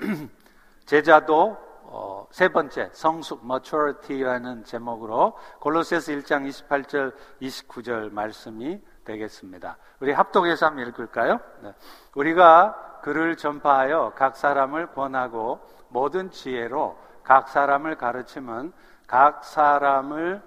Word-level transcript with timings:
제자도 0.86 1.56
어, 1.84 2.26
세 2.30 2.48
번째 2.48 2.88
성숙 2.92 3.44
maturity라는 3.44 4.64
제목으로 4.64 5.36
골로새서 5.60 6.12
1장 6.12 6.48
28절 6.48 7.14
29절 7.42 8.12
말씀이 8.12 8.80
되겠습니다. 9.04 9.76
우리 10.00 10.12
합독해서 10.12 10.66
한번 10.66 10.86
읽을까요? 10.88 11.40
네. 11.62 11.74
우리가 12.14 13.00
그를 13.02 13.36
전파하여 13.36 14.14
각 14.16 14.36
사람을 14.36 14.92
권하고 14.92 15.60
모든 15.88 16.30
지혜로 16.30 16.96
각 17.22 17.48
사람을 17.48 17.96
가르치면 17.96 18.72
각 19.06 19.44
사람을 19.44 20.42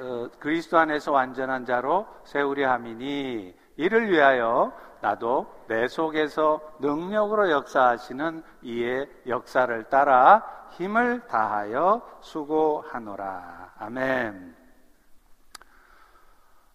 어, 0.00 0.28
그리스도 0.38 0.78
안에서 0.78 1.12
완전한 1.12 1.64
자로 1.64 2.06
세우려 2.24 2.70
함이니 2.70 3.54
이를 3.76 4.10
위하여 4.10 4.72
나도 5.00 5.46
내 5.68 5.86
속에서 5.86 6.60
능력으로 6.80 7.50
역사하시는 7.50 8.42
이의 8.62 9.08
역사를 9.26 9.84
따라 9.88 10.66
힘을 10.72 11.26
다하여 11.26 12.02
수고하노라. 12.20 13.74
아멘. 13.78 14.56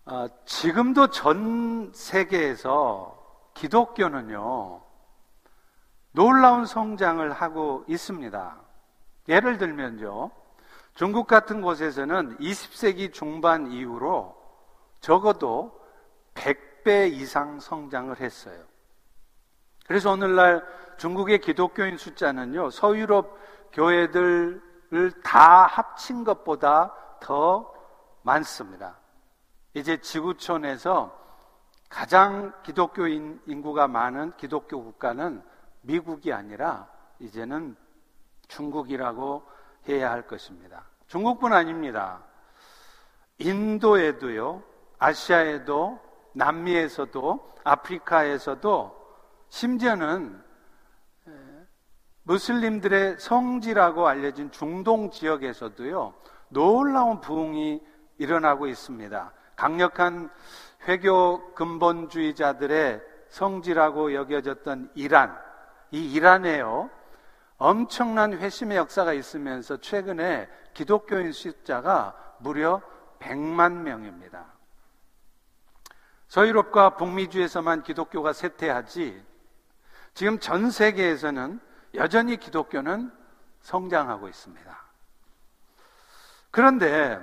어, 0.05 0.27
지금도 0.45 1.07
전 1.07 1.91
세계에서 1.93 3.17
기독교는요, 3.53 4.81
놀라운 6.11 6.65
성장을 6.65 7.31
하고 7.31 7.85
있습니다. 7.87 8.57
예를 9.29 9.57
들면요, 9.57 10.31
중국 10.95 11.27
같은 11.27 11.61
곳에서는 11.61 12.37
20세기 12.37 13.13
중반 13.13 13.71
이후로 13.71 14.35
적어도 14.99 15.79
100 16.33 16.72
배 16.83 17.07
이상 17.07 17.59
성장을 17.59 18.19
했어요. 18.19 18.63
그래서 19.87 20.11
오늘날 20.11 20.65
중국의 20.97 21.39
기독교인 21.39 21.97
숫자는요, 21.97 22.69
서유럽 22.69 23.37
교회들을 23.73 25.11
다 25.23 25.65
합친 25.65 26.23
것보다 26.23 26.93
더 27.19 27.73
많습니다. 28.21 28.97
이제 29.73 29.97
지구촌에서 29.97 31.19
가장 31.89 32.53
기독교인 32.63 33.41
인구가 33.45 33.87
많은 33.87 34.33
기독교 34.37 34.83
국가는 34.83 35.43
미국이 35.81 36.31
아니라 36.31 36.87
이제는 37.19 37.75
중국이라고 38.47 39.43
해야 39.87 40.11
할 40.11 40.25
것입니다. 40.25 40.85
중국뿐 41.07 41.53
아닙니다. 41.53 42.23
인도에도요, 43.37 44.63
아시아에도, 44.99 45.99
남미에서도, 46.33 47.53
아프리카에서도, 47.63 49.03
심지어는 49.49 50.41
무슬림들의 52.23 53.17
성지라고 53.19 54.07
알려진 54.07 54.51
중동 54.51 55.11
지역에서도요, 55.11 56.13
놀라운 56.49 57.19
부흥이 57.21 57.81
일어나고 58.17 58.67
있습니다. 58.67 59.33
강력한 59.55 60.29
회교 60.87 61.53
근본주의자들의 61.53 63.01
성지라고 63.29 64.13
여겨졌던 64.13 64.91
이란, 64.95 65.37
이 65.91 66.13
이란에요, 66.13 66.89
엄청난 67.57 68.33
회심의 68.33 68.77
역사가 68.77 69.13
있으면서 69.13 69.77
최근에 69.77 70.49
기독교인 70.73 71.31
숫자가 71.31 72.35
무려 72.39 72.81
100만 73.19 73.71
명입니다. 73.71 74.52
서유럽과 76.33 76.95
북미주에서만 76.95 77.83
기독교가 77.83 78.33
쇠퇴하지 78.33 79.23
지금 80.15 80.39
전 80.39 80.71
세계에서는 80.71 81.59
여전히 81.93 82.37
기독교는 82.37 83.11
성장하고 83.61 84.27
있습니다. 84.27 84.83
그런데 86.49 87.19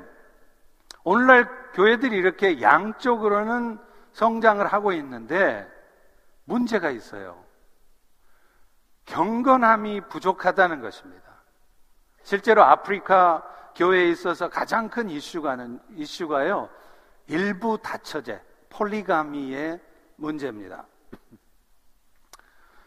오늘날 1.02 1.72
교회들이 1.72 2.16
이렇게 2.16 2.62
양쪽으로는 2.62 3.80
성장을 4.12 4.64
하고 4.64 4.92
있는데 4.92 5.68
문제가 6.44 6.90
있어요. 6.90 7.44
경건함이 9.06 10.02
부족하다는 10.02 10.80
것입니다. 10.82 11.32
실제로 12.22 12.62
아프리카 12.62 13.42
교회에 13.74 14.08
있어서 14.10 14.48
가장 14.48 14.88
큰 14.88 15.10
이슈가는 15.10 15.80
이슈가요. 15.96 16.70
일부 17.26 17.76
다처제, 17.76 18.40
폴리가미의 18.70 19.80
문제입니다. 20.16 20.86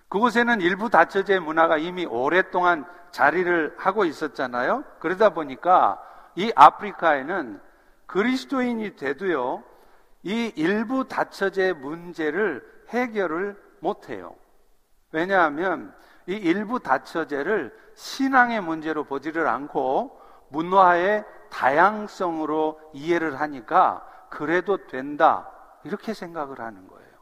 그곳에는 0.09 0.61
일부 0.61 0.89
다처제 0.89 1.39
문화가 1.39 1.77
이미 1.77 2.05
오랫동안 2.05 2.85
자리를 3.11 3.75
하고 3.77 4.05
있었잖아요. 4.05 4.83
그러다 4.99 5.29
보니까 5.29 6.01
이 6.35 6.51
아프리카에는 6.55 7.59
그리스도인이 8.05 8.95
돼도요, 8.95 9.63
이 10.23 10.51
일부 10.55 11.07
다처제 11.07 11.73
문제를 11.73 12.63
해결을 12.89 13.61
못해요. 13.79 14.35
왜냐하면 15.11 15.93
이 16.27 16.33
일부 16.33 16.79
다처제를 16.79 17.75
신앙의 17.95 18.61
문제로 18.61 19.03
보지를 19.03 19.47
않고 19.47 20.19
문화의 20.49 21.25
다양성으로 21.49 22.79
이해를 22.93 23.39
하니까 23.39 24.07
그래도 24.29 24.87
된다. 24.87 25.49
이렇게 25.83 26.13
생각을 26.13 26.59
하는 26.59 26.87
거예요. 26.87 27.13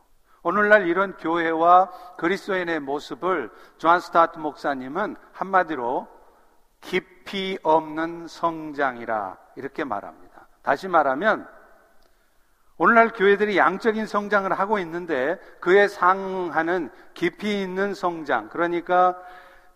오늘날 0.43 0.87
이런 0.87 1.15
교회와 1.17 1.91
그리스도인의 2.17 2.79
모습을 2.79 3.51
조한 3.77 3.99
스타트 3.99 4.39
목사님은 4.39 5.15
한마디로 5.33 6.07
깊이 6.81 7.59
없는 7.61 8.27
성장이라 8.27 9.37
이렇게 9.55 9.83
말합니다. 9.83 10.47
다시 10.63 10.87
말하면 10.87 11.47
오늘날 12.77 13.09
교회들이 13.09 13.57
양적인 13.57 14.07
성장을 14.07 14.51
하고 14.51 14.79
있는데 14.79 15.37
그에 15.59 15.87
상하는 15.87 16.89
깊이 17.13 17.61
있는 17.61 17.93
성장, 17.93 18.49
그러니까 18.49 19.15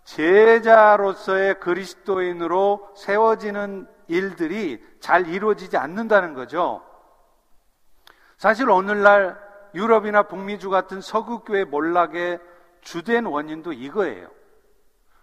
제자로서의 0.06 1.60
그리스도인으로 1.60 2.94
세워지는 2.96 3.88
일들이 4.08 4.84
잘 5.00 5.28
이루어지지 5.28 5.78
않는다는 5.78 6.34
거죠. 6.34 6.85
사실 8.38 8.70
오늘날 8.70 9.40
유럽이나 9.74 10.24
북미주 10.24 10.70
같은 10.70 11.02
서구 11.02 11.40
교회 11.40 11.64
몰락의 11.64 12.40
주된 12.82 13.26
원인도 13.26 13.74
이거예요. 13.74 14.30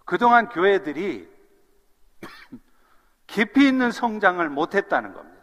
그동안 0.05 0.49
교회들이 0.49 1.29
깊이 3.27 3.67
있는 3.67 3.91
성장을 3.91 4.47
못했다는 4.49 5.13
겁니다. 5.13 5.33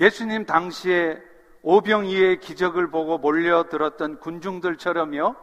예수님 0.00 0.44
당시에 0.44 1.22
오병이의 1.62 2.40
기적을 2.40 2.90
보고 2.90 3.16
몰려들었던 3.16 4.20
군중들처럼요. 4.20 5.34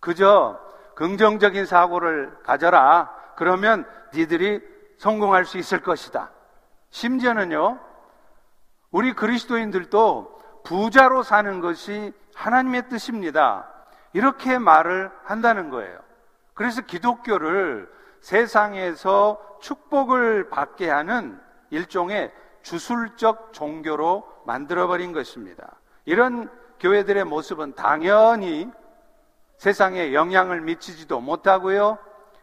그저 0.00 0.60
긍정적인 0.96 1.66
사고를 1.66 2.36
가져라. 2.42 3.14
그러면 3.36 3.86
니들이 4.12 4.60
성공할 4.98 5.44
수 5.44 5.58
있을 5.58 5.82
것이다. 5.82 6.30
심지어는요. 6.90 7.78
우리 8.94 9.12
그리스도인들도 9.12 10.40
부자로 10.62 11.24
사는 11.24 11.60
것이 11.60 12.12
하나님의 12.32 12.88
뜻입니다. 12.88 13.68
이렇게 14.12 14.56
말을 14.56 15.10
한다는 15.24 15.68
거예요. 15.68 15.98
그래서 16.54 16.80
기독교를 16.80 17.92
세상에서 18.20 19.58
축복을 19.60 20.48
받게 20.48 20.88
하는 20.88 21.40
일종의 21.70 22.32
주술적 22.62 23.52
종교로 23.52 24.32
만들어버린 24.46 25.12
것입니다. 25.12 25.74
이런 26.04 26.48
교회들의 26.78 27.24
모습은 27.24 27.74
당연히 27.74 28.70
세상에 29.58 30.14
영향을 30.14 30.60
미치지도 30.60 31.20
못하고요. 31.20 31.98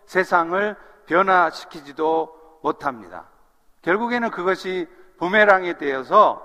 세상을 0.06 0.75
변화시키지도 1.06 2.59
못합니다. 2.62 3.30
결국에는 3.83 4.30
그것이 4.31 4.89
부메랑이 5.21 5.77
되어서 5.77 6.44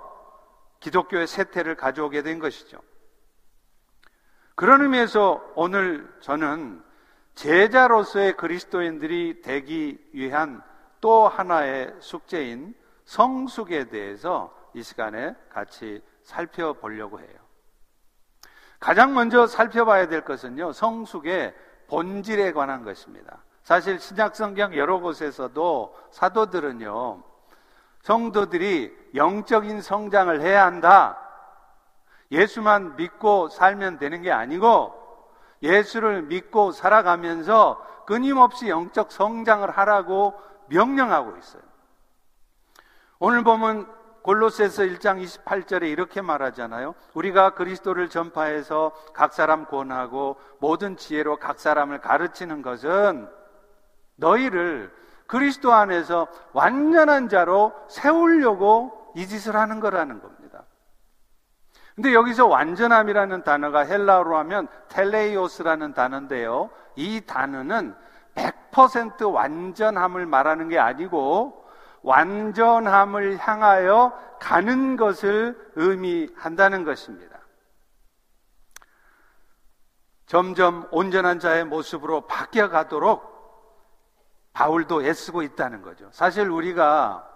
기독교의 0.81 1.27
세태를 1.27 1.77
가져오게 1.77 2.21
된 2.23 2.39
것이죠. 2.39 2.79
그런 4.55 4.83
의미에서 4.83 5.43
오늘 5.55 6.07
저는 6.21 6.85
제자로서의 7.37 8.37
그리스도인들이 8.37 9.41
되기 9.41 9.99
위한 10.13 10.63
또 11.01 11.27
하나의 11.27 11.95
숙제인 12.01 12.75
성숙에 13.07 13.85
대해서 13.89 14.55
이 14.75 14.83
시간에 14.83 15.35
같이 15.49 16.03
살펴보려고 16.23 17.19
해요. 17.19 17.39
가장 18.79 19.15
먼저 19.15 19.47
살펴봐야 19.47 20.07
될 20.09 20.21
것은요, 20.21 20.73
성숙의 20.73 21.55
본질에 21.87 22.53
관한 22.53 22.85
것입니다. 22.85 23.43
사실 23.63 23.99
신약성경 23.99 24.77
여러 24.77 24.99
곳에서도 24.99 25.97
사도들은요, 26.11 27.36
성도들이 28.07 28.97
영적인 29.17 29.83
성장을 29.83 30.41
해야 30.41 30.65
한다. 30.65 31.19
예수만 32.31 32.95
믿고 32.95 33.49
살면 33.49 33.99
되는 33.99 34.23
게 34.23 34.31
아니고, 34.31 34.95
예수를 35.61 36.23
믿고 36.23 36.71
살아가면서 36.71 37.85
끊임없이 38.07 38.69
영적 38.69 39.11
성장을 39.11 39.69
하라고 39.69 40.41
명령하고 40.69 41.37
있어요. 41.37 41.63
오늘 43.19 43.43
보면 43.43 43.93
골로새서 44.23 44.85
1장 44.85 45.21
28절에 45.25 45.91
이렇게 45.91 46.21
말하잖아요. 46.21 46.95
우리가 47.15 47.55
그리스도를 47.55 48.09
전파해서 48.09 48.93
각 49.15 49.33
사람 49.33 49.65
권하고 49.65 50.37
모든 50.61 50.97
지혜로 50.97 51.39
각 51.39 51.59
사람을 51.59 52.01
가르치는 52.03 52.63
것은 52.63 53.29
너희를 54.15 54.95
그리스도 55.27 55.73
안에서 55.73 56.29
완전한 56.53 57.29
자로 57.29 57.73
세우려고 57.89 59.13
이 59.15 59.27
짓을 59.27 59.57
하는 59.57 59.81
거라는 59.81 60.21
겁니다. 60.21 60.65
근데 61.95 62.13
여기서 62.13 62.47
완전함이라는 62.47 63.43
단어가 63.43 63.81
헬라어로 63.81 64.37
하면 64.39 64.69
텔레이오스라는 64.89 65.95
단어인데요. 65.95 66.71
이 66.95 67.23
단어는 67.23 67.95
100% 68.35 69.33
완전함을 69.33 70.27
말하는 70.27 70.69
게 70.69 70.79
아니고 70.79 71.65
완전함을 72.03 73.39
향하여 73.39 74.13
가는 74.39 74.97
것을 74.97 75.59
의미한다는 75.75 76.85
것입니다. 76.85 77.37
점점 80.27 80.87
온전한 80.91 81.39
자의 81.39 81.65
모습으로 81.65 82.27
바뀌어 82.27 82.69
가도록 82.69 83.36
바울도 84.57 85.05
애쓰고 85.05 85.43
있다는 85.43 85.83
거죠. 85.83 86.09
사실 86.13 86.49
우리가 86.49 87.29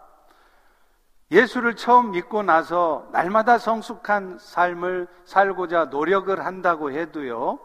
예수를 1.31 1.77
처음 1.77 2.13
믿고 2.13 2.43
나서 2.43 3.07
날마다 3.13 3.59
성숙한 3.59 4.39
삶을 4.41 5.07
살고자 5.27 5.85
노력을 5.87 6.43
한다고 6.43 6.91
해도요, 6.91 7.59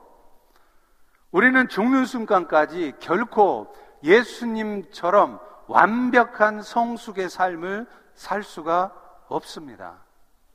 우리는 1.31 1.69
죽는 1.69 2.05
순간까지 2.05 2.95
결코 2.99 3.73
예수님처럼 4.03 5.39
완벽한 5.67 6.61
성숙의 6.61 7.29
삶을 7.29 7.87
살 8.13 8.43
수가 8.43 8.93
없습니다. 9.29 9.93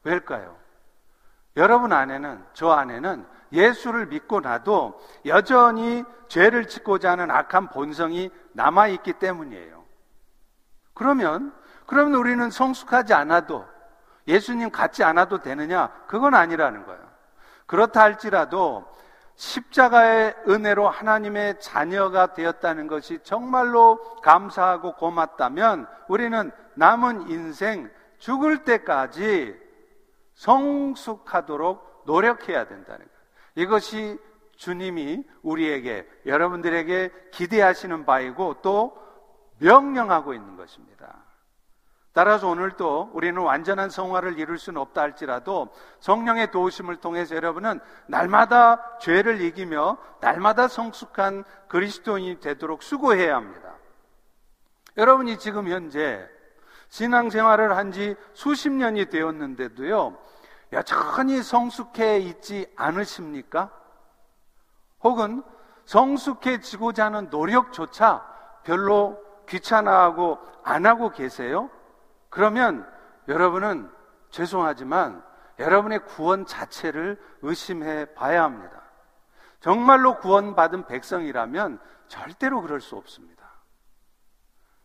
왜일까요? 0.05 0.57
여러분 1.57 1.95
안에는, 1.95 2.45
저 2.53 2.71
안에는 2.71 3.27
예수를 3.53 4.07
믿고 4.07 4.41
나도 4.41 5.01
여전히 5.25 6.05
죄를 6.29 6.69
짓고자 6.69 7.13
하는 7.13 7.31
악한 7.31 7.71
본성이 7.71 8.31
남아 8.61 8.89
있기 8.89 9.15
때문이에요. 9.15 9.83
그러면, 10.93 11.55
그러면 11.87 12.15
우리는 12.15 12.51
성숙하지 12.51 13.15
않아도 13.15 13.65
예수님 14.29 14.71
같지 14.71 15.03
않아도 15.03 15.41
되느냐? 15.41 15.89
그건 16.07 16.35
아니라는 16.35 16.85
거예요. 16.85 17.01
그렇다 17.65 18.03
할지라도 18.03 18.85
십자가의 19.37 20.37
은혜로 20.47 20.91
하나님의 20.91 21.59
자녀가 21.61 22.35
되었다는 22.35 22.87
것이 22.87 23.21
정말로 23.23 23.99
감사하고 24.21 24.97
고맙다면 24.97 25.87
우리는 26.09 26.53
남은 26.75 27.31
인생 27.31 27.91
죽을 28.19 28.65
때까지 28.65 29.59
성숙하도록 30.35 32.03
노력해야 32.05 32.67
된다는 32.67 33.07
거예요. 33.07 33.21
이것이 33.55 34.19
주님이 34.61 35.25
우리에게, 35.43 36.07
여러분들에게 36.27 37.11
기대하시는 37.33 38.05
바이고 38.05 38.57
또 38.61 38.95
명령하고 39.59 40.35
있는 40.35 40.57
것입니다. 40.57 41.25
따라서 42.13 42.49
오늘도 42.49 43.13
우리는 43.15 43.41
완전한 43.41 43.89
성화를 43.89 44.39
이룰 44.39 44.59
수는 44.59 44.79
없다 44.83 45.01
할지라도 45.01 45.71
성령의 46.01 46.51
도우심을 46.51 46.97
통해서 46.97 47.37
여러분은 47.37 47.81
날마다 48.07 48.99
죄를 48.99 49.41
이기며 49.41 49.97
날마다 50.21 50.69
성숙한 50.69 51.45
그리스도인이 51.69 52.41
되도록 52.41 52.83
수고해야 52.83 53.37
합니다. 53.37 53.77
여러분이 54.99 55.39
지금 55.39 55.69
현재 55.69 56.29
신앙생활을 56.91 57.77
한 57.79 57.93
지 57.93 58.15
수십 58.35 58.71
년이 58.71 59.07
되었는데도요, 59.07 60.19
여전히 60.75 61.43
성숙해 61.43 62.19
있지 62.19 62.71
않으십니까? 62.77 63.80
혹은 65.03 65.43
성숙해지고자 65.85 67.07
하는 67.07 67.29
노력조차 67.31 68.25
별로 68.65 69.19
귀찮아하고 69.49 70.39
안 70.63 70.87
하고 70.87 71.11
계세요? 71.11 71.71
그러면 72.29 72.89
여러분은 73.29 73.91
죄송하지만 74.31 75.25
여러분의 75.59 76.05
구원 76.07 76.47
자체를 76.47 77.21
의심해 77.43 78.07
봐야 78.15 78.45
합니다. 78.45 78.83
정말로 79.61 80.19
구원받은 80.19 80.87
백성이라면 80.87 81.81
절대로 82.09 82.63
그럴 82.63 82.81
수 82.81 82.97
없습니다. 82.97 83.51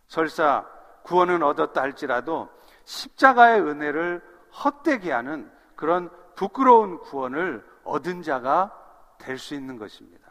설사 0.07 0.65
구원은 1.03 1.43
얻었다 1.43 1.81
할지라도 1.81 2.49
십자가의 2.83 3.61
은혜를 3.61 4.21
헛되게 4.63 5.11
하는 5.11 5.51
그런 5.75 6.09
부끄러운 6.35 6.99
구원을 6.99 7.65
얻은 7.83 8.23
자가 8.23 8.84
될 9.25 9.39
수 9.39 9.55
있는 9.55 9.77
것입니다. 9.77 10.25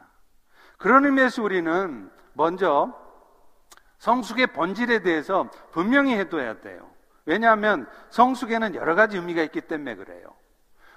그런 0.78 1.04
의미에서 1.04 1.42
우리는 1.42 2.10
먼저 2.32 2.92
성숙의 3.98 4.48
본질에 4.48 5.00
대해서 5.00 5.50
분명히 5.72 6.14
해둬야 6.14 6.60
돼요. 6.60 6.90
왜냐하면 7.26 7.88
성숙에는 8.10 8.74
여러 8.74 8.94
가지 8.94 9.16
의미가 9.16 9.42
있기 9.42 9.62
때문에 9.62 9.96
그래요. 9.96 10.34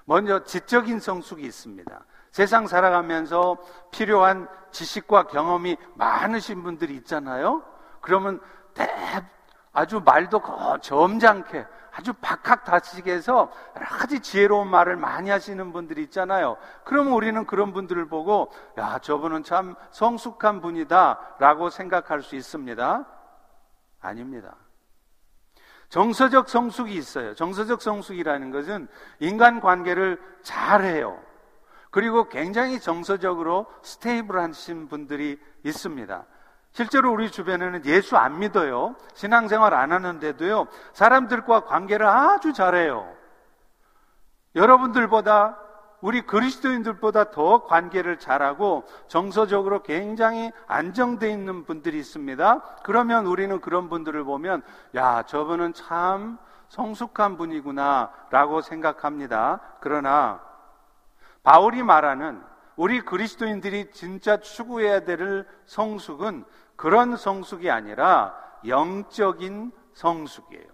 먼저 0.05 0.43
지적인 0.43 0.99
성숙이 0.99 1.43
있습니다. 1.43 2.05
세상 2.31 2.67
살아가면서 2.67 3.57
필요한 3.91 4.47
지식과 4.71 5.27
경험이 5.27 5.77
많으신 5.95 6.63
분들이 6.63 6.95
있잖아요. 6.95 7.63
그러면 8.01 8.39
대 8.73 8.87
아주 9.71 10.01
말도 10.03 10.41
점잖게 10.81 11.65
아주 11.97 12.13
박학다식해서 12.13 13.51
여러 13.75 13.85
가지 13.87 14.19
지혜로운 14.19 14.67
말을 14.67 14.97
많이 14.97 15.31
하시는 15.31 15.73
분들이 15.73 16.03
있잖아요. 16.03 16.57
그러면 16.83 17.13
우리는 17.13 17.43
그런 17.47 17.73
분들을 17.73 18.07
보고 18.07 18.51
야 18.77 18.99
저분은 18.99 19.43
참 19.43 19.75
성숙한 19.89 20.61
분이다라고 20.61 21.71
생각할 21.71 22.21
수 22.21 22.35
있습니다. 22.35 23.03
아닙니다. 23.99 24.55
정서적 25.89 26.49
성숙이 26.49 26.93
있어요. 26.93 27.33
정서적 27.33 27.81
성숙이라는 27.81 28.51
것은 28.51 28.87
인간 29.19 29.59
관계를 29.59 30.21
잘해요. 30.43 31.19
그리고 31.89 32.29
굉장히 32.29 32.79
정서적으로 32.79 33.65
스테이블하신 33.81 34.87
분들이 34.87 35.39
있습니다. 35.63 36.25
실제로 36.77 37.11
우리 37.11 37.31
주변에는 37.31 37.85
예수 37.85 38.17
안 38.17 38.37
믿어요. 38.37 38.95
신앙생활 39.15 39.73
안 39.73 39.91
하는데도요. 39.91 40.67
사람들과 40.93 41.61
관계를 41.61 42.05
아주 42.05 42.53
잘해요. 42.53 43.11
여러분들보다 44.53 45.57
우리 46.01 46.21
그리스도인들보다 46.21 47.31
더 47.31 47.63
관계를 47.63 48.19
잘하고 48.19 48.83
정서적으로 49.07 49.81
굉장히 49.81 50.51
안정되어 50.67 51.31
있는 51.31 51.65
분들이 51.65 51.97
있습니다. 51.97 52.61
그러면 52.83 53.25
우리는 53.25 53.59
그런 53.59 53.89
분들을 53.89 54.23
보면 54.23 54.61
야, 54.93 55.23
저분은 55.23 55.73
참 55.73 56.37
성숙한 56.69 57.37
분이구나 57.37 58.11
라고 58.29 58.61
생각합니다. 58.61 59.61
그러나 59.79 60.41
바울이 61.41 61.81
말하는 61.81 62.39
우리 62.75 63.01
그리스도인들이 63.01 63.89
진짜 63.91 64.37
추구해야 64.37 64.99
될 64.99 65.47
성숙은 65.65 66.45
그런 66.77 67.17
성숙이 67.17 67.69
아니라 67.69 68.33
영적인 68.65 69.73
성숙이에요. 69.93 70.65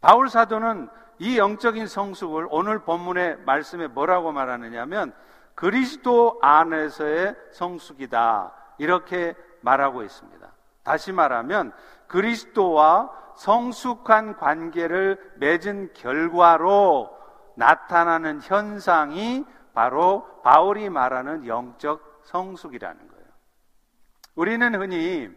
바울 0.00 0.28
사도는 0.30 0.88
이 1.18 1.38
영적인 1.38 1.86
성숙을 1.86 2.48
오늘 2.50 2.80
본문의 2.80 3.38
말씀에 3.44 3.88
뭐라고 3.88 4.32
말하느냐면 4.32 5.12
그리스도 5.54 6.38
안에서의 6.40 7.36
성숙이다. 7.52 8.52
이렇게 8.78 9.36
말하고 9.60 10.02
있습니다. 10.02 10.48
다시 10.82 11.12
말하면 11.12 11.72
그리스도와 12.08 13.10
성숙한 13.36 14.36
관계를 14.36 15.34
맺은 15.36 15.92
결과로 15.94 17.16
나타나는 17.56 18.40
현상이 18.42 19.44
바로 19.74 20.26
바울이 20.42 20.90
말하는 20.90 21.46
영적 21.46 22.22
성숙이라는 22.24 22.98
거예요. 22.98 23.11
우리는 24.34 24.74
흔히 24.74 25.30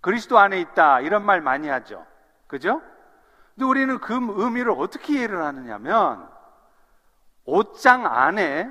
그리스도 0.00 0.38
안에 0.38 0.60
있다 0.60 1.00
이런 1.00 1.24
말 1.24 1.40
많이 1.40 1.68
하죠. 1.68 2.06
그죠? 2.46 2.80
근데 3.54 3.64
우리는 3.64 3.98
그 3.98 4.14
의미를 4.36 4.72
어떻게 4.72 5.14
이해를 5.14 5.42
하느냐면 5.42 6.28
옷장 7.44 8.06
안에 8.06 8.70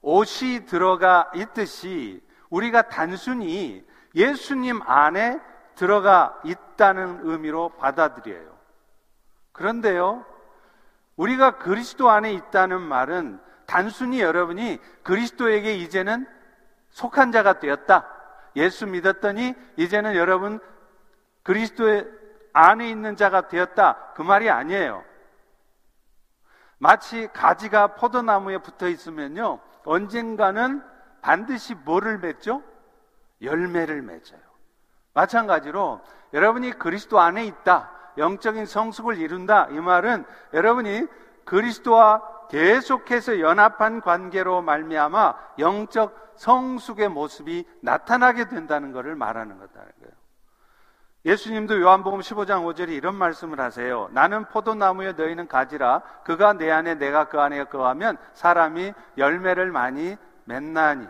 옷이 0.00 0.66
들어가 0.66 1.30
있듯이 1.34 2.22
우리가 2.48 2.82
단순히 2.82 3.86
예수님 4.14 4.80
안에 4.84 5.40
들어가 5.74 6.40
있다는 6.44 7.20
의미로 7.22 7.70
받아들여요. 7.70 8.58
그런데요, 9.52 10.24
우리가 11.16 11.58
그리스도 11.58 12.10
안에 12.10 12.32
있다는 12.32 12.80
말은 12.80 13.40
단순히 13.66 14.20
여러분이 14.20 14.78
그리스도에게 15.02 15.74
이제는 15.76 16.26
속한 16.90 17.30
자가 17.30 17.60
되었다. 17.60 18.19
예수 18.56 18.86
믿었더니 18.86 19.54
이제는 19.76 20.14
여러분 20.14 20.60
그리스도의 21.42 22.06
안에 22.52 22.90
있는 22.90 23.16
자가 23.16 23.48
되었다. 23.48 24.12
그 24.14 24.22
말이 24.22 24.50
아니에요. 24.50 25.04
마치 26.78 27.28
가지가 27.32 27.94
포도나무에 27.94 28.58
붙어 28.58 28.88
있으면요. 28.88 29.60
언젠가는 29.84 30.82
반드시 31.20 31.74
뭐를 31.74 32.18
맺죠? 32.18 32.62
열매를 33.42 34.02
맺어요. 34.02 34.40
마찬가지로 35.12 36.00
여러분이 36.32 36.72
그리스도 36.72 37.20
안에 37.20 37.44
있다. 37.44 37.90
영적인 38.18 38.66
성숙을 38.66 39.18
이룬다. 39.18 39.68
이 39.70 39.80
말은 39.80 40.24
여러분이 40.52 41.06
그리스도와 41.44 42.22
계속해서 42.50 43.40
연합한 43.40 44.00
관계로 44.00 44.60
말미암아 44.60 45.34
영적 45.58 46.34
성숙의 46.36 47.08
모습이 47.08 47.64
나타나게 47.80 48.48
된다는 48.48 48.92
것을 48.92 49.14
말하는 49.14 49.58
거다는 49.58 49.90
거예요. 50.00 50.20
예수님도 51.24 51.80
요한복음 51.80 52.20
15장 52.20 52.64
5절에 52.64 52.90
이런 52.90 53.14
말씀을 53.14 53.60
하세요. 53.60 54.08
나는 54.12 54.46
포도나무에 54.46 55.12
너희는 55.12 55.48
가지라. 55.48 56.00
그가 56.24 56.54
내 56.54 56.70
안에 56.70 56.94
내가 56.94 57.28
그 57.28 57.38
안에 57.38 57.64
거하면 57.64 58.16
사람이 58.32 58.94
열매를 59.18 59.70
많이 59.70 60.16
맺나니. 60.44 61.06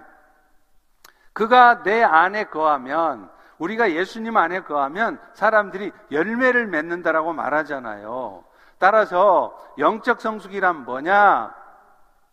그가 1.32 1.85
내 1.85 2.02
안에 2.02 2.44
거하면 2.44 3.30
우리가 3.59 3.92
예수님 3.92 4.37
안에 4.37 4.61
거하면 4.61 5.20
사람들이 5.35 5.92
열매를 6.11 6.66
맺는다라고 6.66 7.32
말하잖아요. 7.32 8.44
따라서 8.81 9.55
영적 9.79 10.21
성숙이란 10.21 10.85
뭐냐? 10.85 11.55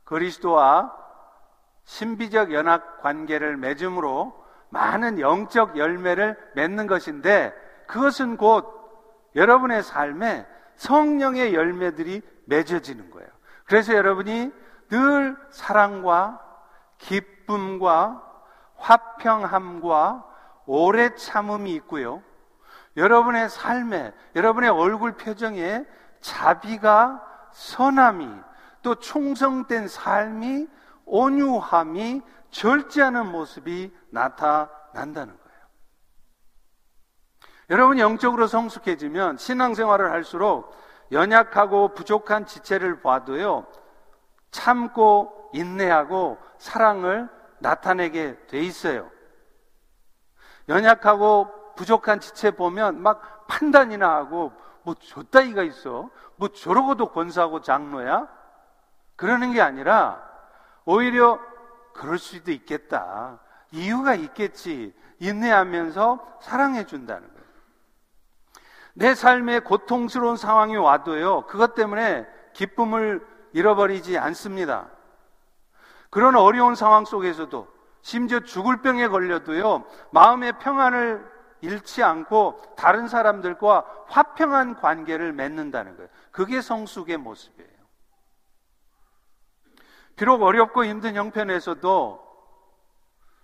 그리스도와 0.06 0.96
신비적 1.84 2.54
연합 2.54 3.02
관계를 3.02 3.58
맺음으로 3.58 4.46
많은 4.70 5.20
영적 5.20 5.78
열매를 5.78 6.38
맺는 6.56 6.88
것인데 6.88 7.54
그것은 7.88 8.38
곧 8.38 8.66
여러분의 9.36 9.84
삶에 9.84 10.48
성령의 10.78 11.54
열매들이 11.54 12.22
맺어지는 12.46 13.12
거예요. 13.12 13.28
그래서 13.66 13.94
여러분이 13.94 14.52
늘 14.90 15.36
사랑과 15.50 16.42
기쁨과 16.98 18.24
화평함과 18.78 20.26
오래 20.66 21.14
참음이 21.16 21.74
있고요. 21.76 22.24
여러분의 22.96 23.50
삶에, 23.50 24.14
여러분의 24.36 24.70
얼굴 24.70 25.14
표정에 25.14 25.86
자비가 26.28 27.24
선함이 27.54 28.30
또 28.82 28.96
충성된 28.96 29.88
삶이 29.88 30.68
온유함이 31.06 32.22
절제하는 32.52 33.32
모습이 33.32 33.96
나타난다는 34.10 35.38
거예요. 35.38 35.58
여러분 37.70 37.98
영적으로 38.00 38.46
성숙해지면 38.46 39.38
신앙생활을 39.38 40.12
할수록 40.12 40.76
연약하고 41.14 41.94
부족한 41.94 42.46
지체를 42.46 43.02
봐도요 43.02 43.66
참고 44.52 45.50
인내하고 45.54 46.38
사랑을 46.58 47.30
나타내게 47.60 48.38
돼 48.48 48.60
있어요. 48.60 49.10
연약하고 50.68 51.74
부족한 51.78 52.20
지체 52.20 52.52
보면 52.52 53.02
막 53.02 53.48
판단이나 53.48 54.14
하고 54.14 54.52
뭐 54.88 54.96
저따위가 54.96 55.64
있어. 55.64 56.10
뭐 56.38 56.48
저러고도 56.48 57.12
권사하고 57.12 57.60
장로야? 57.60 58.26
그러는 59.18 59.52
게 59.52 59.60
아니라 59.60 60.24
오히려 60.86 61.42
그럴 61.94 62.18
수도 62.18 62.52
있겠다. 62.52 63.38
이유가 63.72 64.16
있겠지. 64.16 64.96
인내하면서 65.20 66.38
사랑해 66.40 66.86
준다는 66.86 67.28
거예요. 67.28 67.48
내 68.94 69.14
삶에 69.14 69.60
고통스러운 69.60 70.38
상황이 70.38 70.78
와도요. 70.78 71.48
그것 71.48 71.76
때문에 71.76 72.26
기쁨을 72.54 73.28
잃어버리지 73.52 74.18
않습니다. 74.18 74.88
그런 76.10 76.38
어려운 76.38 76.76
상황 76.76 77.04
속에서도 77.04 77.68
심지어 78.02 78.40
죽을 78.40 78.82
병에 78.82 79.10
걸려도요, 79.10 79.84
마음의 80.12 80.60
평안을 80.60 81.37
잃지 81.68 82.02
않고 82.02 82.62
다른 82.78 83.08
사람들과 83.08 83.86
화평한 84.08 84.76
관계를 84.76 85.34
맺는다는 85.34 85.98
거예요. 85.98 86.10
그게 86.32 86.62
성숙의 86.62 87.18
모습이에요. 87.18 87.68
비록 90.16 90.42
어렵고 90.42 90.86
힘든 90.86 91.16
형편에서도 91.16 92.26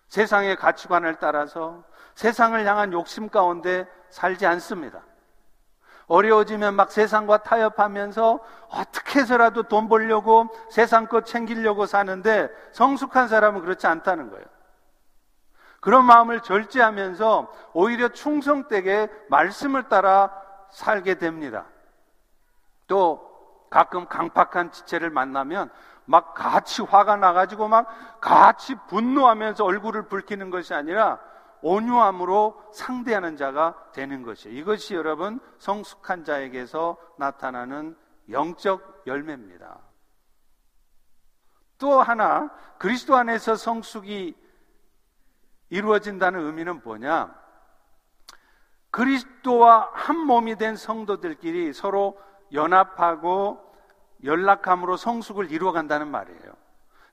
세상의 0.08 0.56
가치관을 0.56 1.18
따라서 1.20 1.84
세상을 2.16 2.66
향한 2.66 2.94
욕심 2.94 3.30
가운데 3.30 3.88
살지 4.10 4.46
않습니다. 4.46 5.04
어려워지면 6.08 6.76
막 6.76 6.92
세상과 6.92 7.44
타협하면서 7.44 8.40
어떻게 8.70 9.20
해서라도 9.20 9.64
돈 9.64 9.90
벌려고 9.90 10.50
세상 10.70 11.08
것 11.08 11.26
챙기려고 11.26 11.86
사는데 11.86 12.50
성숙한 12.72 13.28
사람은 13.28 13.62
그렇지 13.62 13.88
않다는 13.88 14.30
거예요. 14.30 14.46
그런 15.84 16.06
마음을 16.06 16.40
절제하면서 16.40 17.52
오히려 17.74 18.08
충성되게 18.08 19.10
말씀을 19.30 19.90
따라 19.90 20.32
살게 20.70 21.16
됩니다. 21.18 21.66
또 22.88 23.30
가끔 23.70 24.08
강팍한 24.08 24.72
지체를 24.72 25.10
만나면 25.10 25.70
막 26.06 26.36
같이 26.36 26.84
화가 26.84 27.18
나가지고 27.18 27.68
막 27.68 28.22
같이 28.22 28.76
분노하면서 28.88 29.66
얼굴을 29.66 30.08
붉히는 30.08 30.52
것이 30.52 30.74
아니라 30.74 31.20
온유함으로 31.62 32.64
상대하는 32.72 33.36
자가 33.36 33.76
되는 33.92 34.24
것이에요. 34.24 34.58
이것이 34.58 34.96
여러분 34.96 35.42
성숙한 35.60 36.24
자에게서 36.24 36.96
나타나는 37.18 37.98
영적 38.30 39.04
열매입니다. 39.06 39.80
또 41.78 42.02
하나 42.02 42.50
그리스도 42.78 43.18
안에서 43.18 43.56
성숙이 43.56 44.42
이루어진다는 45.74 46.46
의미는 46.46 46.82
뭐냐? 46.84 47.34
그리스도와 48.92 49.90
한 49.92 50.20
몸이 50.20 50.56
된 50.58 50.76
성도들끼리 50.76 51.74
서로 51.74 52.16
연합하고 52.54 53.60
연락함으로 54.24 54.98
성숙을 54.98 55.52
이루어간다는 55.52 56.10
말이에요. 56.10 56.54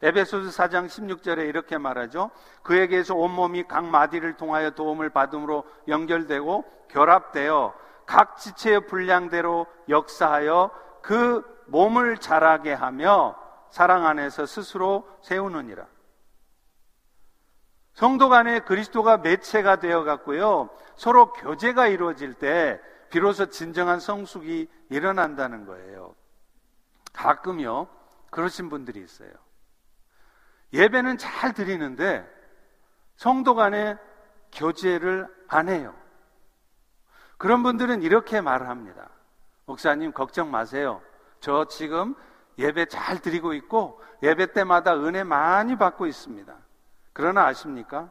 에베소서 0.03 0.51
4장 0.51 0.89
16절에 0.89 1.49
이렇게 1.49 1.79
말하죠. 1.79 2.31
그에게서 2.63 3.15
온몸이 3.15 3.65
각 3.65 3.87
마디를 3.87 4.37
통하여 4.37 4.73
도움을 4.73 5.09
받음으로 5.09 5.65
연결되고 5.89 6.65
결합되어 6.89 7.75
각 8.05 8.37
지체의 8.37 8.87
분량대로 8.89 9.67
역사하여 9.89 10.71
그 11.01 11.43
몸을 11.69 12.19
자라게 12.19 12.75
하며 12.75 13.37
사랑 13.71 14.05
안에서 14.05 14.45
스스로 14.45 15.09
세우느니라. 15.23 15.87
성도 18.01 18.31
간에 18.31 18.61
그리스도가 18.61 19.19
매체가 19.19 19.77
되어 19.77 20.05
갔고요. 20.05 20.71
서로 20.97 21.35
교제가 21.35 21.87
이루어질 21.89 22.33
때 22.33 22.81
비로소 23.11 23.51
진정한 23.51 24.01
성숙이 24.01 24.71
일어난다는 24.89 25.67
거예요. 25.67 26.15
가끔요. 27.13 27.89
그러신 28.31 28.71
분들이 28.71 29.01
있어요. 29.03 29.29
예배는 30.73 31.19
잘 31.19 31.53
드리는데 31.53 32.27
성도 33.17 33.55
간에 33.55 33.99
교제를 34.51 35.29
안 35.47 35.69
해요. 35.69 35.95
그런 37.37 37.63
분들은 37.63 38.01
이렇게 38.01 38.41
말을 38.41 38.67
합니다. 38.71 39.11
목사님, 39.67 40.13
걱정 40.13 40.51
마세요. 40.51 41.03
저 41.41 41.67
지금 41.67 42.15
예배 42.57 42.87
잘 42.87 43.21
드리고 43.21 43.53
있고 43.53 44.03
예배 44.23 44.55
때마다 44.55 44.95
은혜 44.95 45.23
많이 45.23 45.77
받고 45.77 46.07
있습니다. 46.07 46.70
그러나 47.13 47.47
아십니까? 47.47 48.11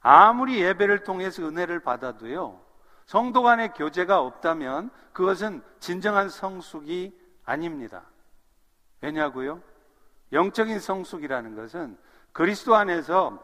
아무리 0.00 0.60
예배를 0.60 1.04
통해서 1.04 1.42
은혜를 1.42 1.80
받아도요, 1.80 2.60
성도 3.06 3.42
간의 3.42 3.74
교제가 3.74 4.20
없다면 4.20 4.90
그것은 5.12 5.62
진정한 5.80 6.28
성숙이 6.28 7.18
아닙니다. 7.44 8.04
왜냐고요? 9.00 9.60
영적인 10.32 10.80
성숙이라는 10.80 11.54
것은 11.56 11.98
그리스도 12.32 12.74
안에서 12.74 13.38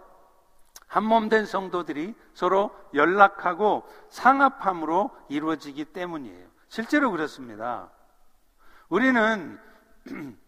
한몸된 0.86 1.44
성도들이 1.44 2.14
서로 2.32 2.74
연락하고 2.94 3.86
상합함으로 4.08 5.10
이루어지기 5.28 5.86
때문이에요. 5.86 6.48
실제로 6.68 7.10
그렇습니다. 7.10 7.90
우리는 8.88 9.60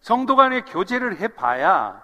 성도 0.00 0.36
간의 0.36 0.64
교제를 0.64 1.18
해봐야 1.18 2.02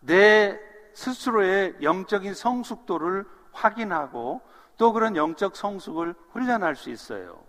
내 0.00 0.58
스스로의 1.00 1.76
영적인 1.80 2.34
성숙도를 2.34 3.24
확인하고 3.52 4.42
또 4.76 4.92
그런 4.92 5.16
영적 5.16 5.56
성숙을 5.56 6.14
훈련할 6.32 6.76
수 6.76 6.90
있어요. 6.90 7.42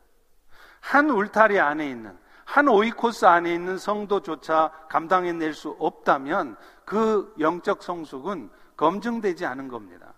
한 0.79 1.09
울타리 1.09 1.59
안에 1.59 1.89
있는 1.89 2.17
한 2.45 2.69
오이코스 2.69 3.25
안에 3.25 3.53
있는 3.53 3.77
성도조차 3.77 4.71
감당해낼 4.87 5.53
수 5.53 5.75
없다면 5.79 6.55
그 6.85 7.35
영적 7.39 7.83
성숙은 7.83 8.49
검증되지 8.77 9.45
않은 9.45 9.67
겁니다. 9.67 10.13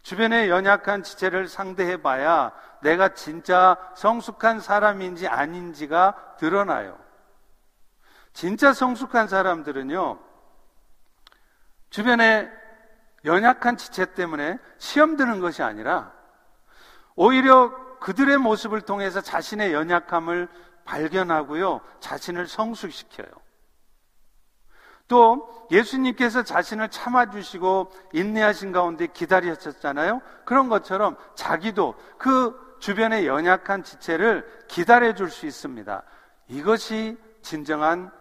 주변의 0.00 0.48
연약한 0.48 1.02
지체를 1.02 1.46
상대해 1.46 2.00
봐야 2.00 2.52
내가 2.80 3.12
진짜 3.12 3.76
성숙한 3.94 4.60
사람인지 4.60 5.28
아닌지가 5.28 6.36
드러나요. 6.38 6.98
진짜 8.32 8.72
성숙한 8.72 9.28
사람들은요, 9.28 10.25
주변에 11.96 12.52
연약한 13.24 13.78
지체 13.78 14.12
때문에 14.12 14.58
시험 14.76 15.16
드는 15.16 15.40
것이 15.40 15.62
아니라 15.62 16.12
오히려 17.14 17.74
그들의 18.00 18.36
모습을 18.36 18.82
통해서 18.82 19.22
자신의 19.22 19.72
연약함을 19.72 20.46
발견하고요, 20.84 21.80
자신을 22.00 22.48
성숙시켜요. 22.48 23.26
또 25.08 25.66
예수님께서 25.70 26.42
자신을 26.42 26.90
참아주시고 26.90 27.90
인내하신 28.12 28.72
가운데 28.72 29.06
기다리셨잖아요. 29.06 30.20
그런 30.44 30.68
것처럼 30.68 31.16
자기도 31.34 31.94
그 32.18 32.76
주변의 32.78 33.26
연약한 33.26 33.82
지체를 33.82 34.46
기다려줄 34.68 35.30
수 35.30 35.46
있습니다. 35.46 36.02
이것이 36.48 37.16
진정한 37.40 38.12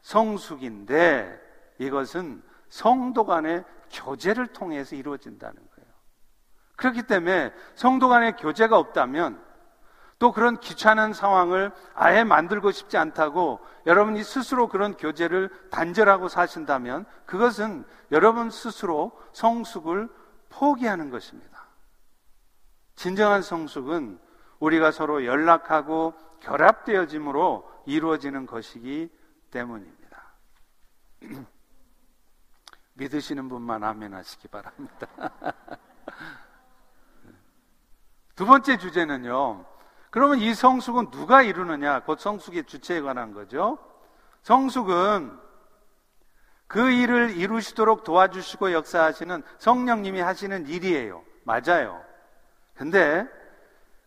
성숙인데 0.00 1.38
이것은 1.76 2.47
성도 2.68 3.24
간의 3.24 3.64
교제를 3.90 4.48
통해서 4.48 4.96
이루어진다는 4.96 5.54
거예요. 5.54 5.88
그렇기 6.76 7.02
때문에 7.04 7.52
성도 7.74 8.08
간의 8.08 8.36
교제가 8.36 8.78
없다면 8.78 9.42
또 10.18 10.32
그런 10.32 10.58
귀찮은 10.58 11.12
상황을 11.12 11.70
아예 11.94 12.24
만들고 12.24 12.72
싶지 12.72 12.96
않다고 12.96 13.60
여러분이 13.86 14.24
스스로 14.24 14.68
그런 14.68 14.96
교제를 14.96 15.50
단절하고 15.70 16.28
사신다면 16.28 17.06
그것은 17.24 17.84
여러분 18.10 18.50
스스로 18.50 19.12
성숙을 19.32 20.08
포기하는 20.48 21.10
것입니다. 21.10 21.68
진정한 22.96 23.42
성숙은 23.42 24.18
우리가 24.58 24.90
서로 24.90 25.24
연락하고 25.24 26.14
결합되어짐으로 26.40 27.70
이루어지는 27.86 28.46
것이기 28.46 29.08
때문입니다. 29.50 30.34
믿으시는 32.98 33.48
분만 33.48 33.82
아멘 33.84 34.12
하시기 34.12 34.48
바랍니다. 34.48 35.06
두 38.34 38.44
번째 38.44 38.76
주제는요. 38.76 39.64
그러면 40.10 40.38
이 40.38 40.54
성숙은 40.54 41.10
누가 41.10 41.42
이루느냐? 41.42 42.00
곧 42.00 42.18
성숙의 42.18 42.64
주체에 42.64 43.00
관한 43.00 43.32
거죠. 43.32 43.78
성숙은 44.42 45.38
그 46.66 46.90
일을 46.90 47.36
이루시도록 47.36 48.04
도와주시고 48.04 48.72
역사하시는 48.72 49.42
성령님이 49.58 50.20
하시는 50.20 50.66
일이에요. 50.66 51.24
맞아요. 51.44 52.04
근데 52.74 53.26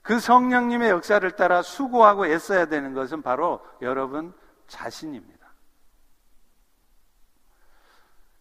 그 0.02 0.20
성령님의 0.20 0.90
역사를 0.90 1.30
따라 1.32 1.62
수고하고 1.62 2.28
애써야 2.28 2.66
되는 2.66 2.94
것은 2.94 3.22
바로 3.22 3.66
여러분 3.82 4.34
자신입니다. 4.68 5.31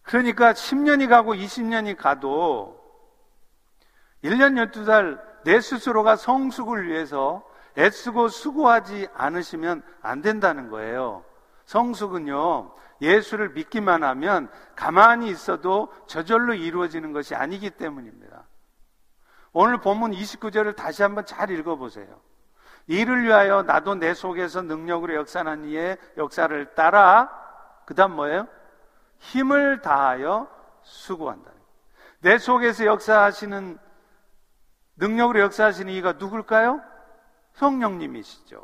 그러니까 0.03 0.53
10년이 0.53 1.07
가고 1.09 1.33
20년이 1.33 1.97
가도 1.97 2.79
1년 4.23 4.71
12달 4.71 5.19
내 5.43 5.59
스스로가 5.59 6.15
성숙을 6.15 6.87
위해서 6.87 7.43
애쓰고 7.77 8.27
수고하지 8.27 9.07
않으시면 9.13 9.81
안 10.01 10.21
된다는 10.21 10.69
거예요. 10.69 11.23
성숙은요, 11.65 12.75
예수를 13.01 13.49
믿기만 13.49 14.03
하면 14.03 14.49
가만히 14.75 15.29
있어도 15.29 15.91
저절로 16.05 16.53
이루어지는 16.53 17.13
것이 17.13 17.33
아니기 17.33 17.69
때문입니다. 17.71 18.43
오늘 19.53 19.79
본문 19.79 20.11
29절을 20.11 20.75
다시 20.75 21.01
한번 21.01 21.25
잘 21.25 21.49
읽어보세요. 21.49 22.07
이를 22.87 23.23
위하여 23.23 23.63
나도 23.63 23.95
내 23.95 24.13
속에서 24.13 24.61
능력으로 24.61 25.15
역사한 25.15 25.65
이의 25.65 25.97
역사를 26.17 26.75
따라, 26.75 27.29
그 27.85 27.95
다음 27.95 28.15
뭐예요? 28.15 28.47
힘을 29.21 29.81
다하여 29.81 30.47
수고한다. 30.83 31.51
내 32.19 32.37
속에서 32.37 32.85
역사하시는 32.85 33.79
능력으로 34.97 35.39
역사하시는 35.39 35.91
이가 35.93 36.13
누굴까요? 36.13 36.81
성령님이시죠. 37.53 38.63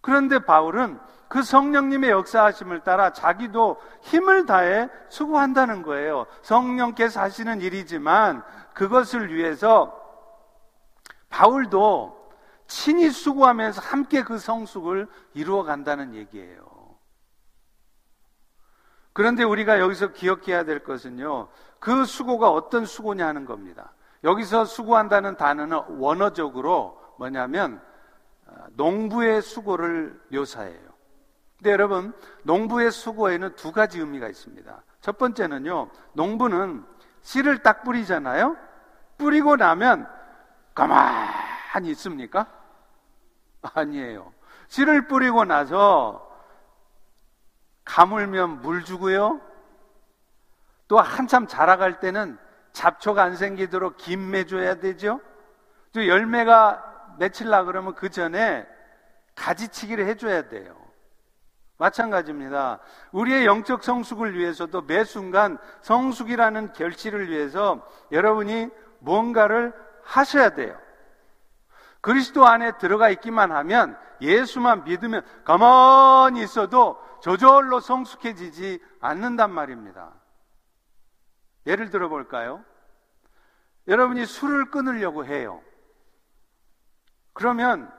그런데 0.00 0.38
바울은 0.38 0.98
그 1.28 1.42
성령님의 1.42 2.10
역사하심을 2.10 2.80
따라 2.80 3.12
자기도 3.12 3.80
힘을 4.02 4.46
다해 4.46 4.88
수고한다는 5.08 5.82
거예요. 5.82 6.26
성령께서 6.42 7.20
하시는 7.20 7.60
일이지만 7.60 8.42
그것을 8.74 9.34
위해서 9.34 10.00
바울도 11.30 12.30
친히 12.66 13.10
수고하면서 13.10 13.80
함께 13.80 14.22
그 14.22 14.38
성숙을 14.38 15.08
이루어 15.32 15.64
간다는 15.64 16.14
얘기예요. 16.14 16.73
그런데 19.14 19.44
우리가 19.44 19.78
여기서 19.78 20.08
기억해야 20.08 20.64
될 20.64 20.80
것은요, 20.80 21.48
그 21.78 22.04
수고가 22.04 22.50
어떤 22.50 22.84
수고냐 22.84 23.26
하는 23.26 23.46
겁니다. 23.46 23.92
여기서 24.24 24.64
수고한다는 24.64 25.36
단어는 25.36 25.98
원어적으로 25.98 27.00
뭐냐면, 27.18 27.80
아, 28.46 28.66
농부의 28.72 29.40
수고를 29.40 30.20
묘사해요. 30.30 30.94
근데 31.56 31.70
여러분, 31.70 32.12
농부의 32.42 32.90
수고에는 32.90 33.54
두 33.54 33.70
가지 33.70 34.00
의미가 34.00 34.28
있습니다. 34.28 34.82
첫 35.00 35.16
번째는요, 35.16 35.90
농부는 36.14 36.84
씨를 37.22 37.62
딱 37.62 37.84
뿌리잖아요? 37.84 38.56
뿌리고 39.16 39.54
나면 39.54 40.08
가만히 40.74 41.90
있습니까? 41.90 42.48
아니에요. 43.62 44.32
씨를 44.66 45.06
뿌리고 45.06 45.44
나서 45.44 46.23
가물면 47.84 48.62
물 48.62 48.84
주고요. 48.84 49.40
또 50.88 51.00
한참 51.00 51.46
자라갈 51.46 52.00
때는 52.00 52.38
잡초가 52.72 53.22
안 53.22 53.36
생기도록 53.36 53.96
김 53.96 54.30
매줘야 54.30 54.76
되죠. 54.76 55.20
또 55.92 56.06
열매가 56.06 57.16
맺힐라 57.18 57.64
그러면 57.64 57.94
그 57.94 58.10
전에 58.10 58.66
가지치기를 59.36 60.06
해줘야 60.06 60.48
돼요. 60.48 60.76
마찬가지입니다. 61.76 62.80
우리의 63.12 63.46
영적 63.46 63.82
성숙을 63.82 64.38
위해서도 64.38 64.82
매 64.82 65.04
순간 65.04 65.58
성숙이라는 65.82 66.72
결실을 66.72 67.30
위해서 67.30 67.86
여러분이 68.12 68.68
뭔가를 69.00 69.72
하셔야 70.02 70.50
돼요. 70.50 70.78
그리스도 72.00 72.46
안에 72.46 72.78
들어가 72.78 73.08
있기만 73.10 73.50
하면 73.50 73.96
예수만 74.20 74.84
믿으면 74.84 75.22
가만히 75.44 76.42
있어도 76.42 76.98
저절로 77.24 77.80
성숙해지지 77.80 78.80
않는단 79.00 79.50
말입니다. 79.50 80.12
예를 81.66 81.88
들어 81.88 82.10
볼까요? 82.10 82.62
여러분이 83.88 84.26
술을 84.26 84.70
끊으려고 84.70 85.24
해요. 85.24 85.62
그러면 87.32 87.90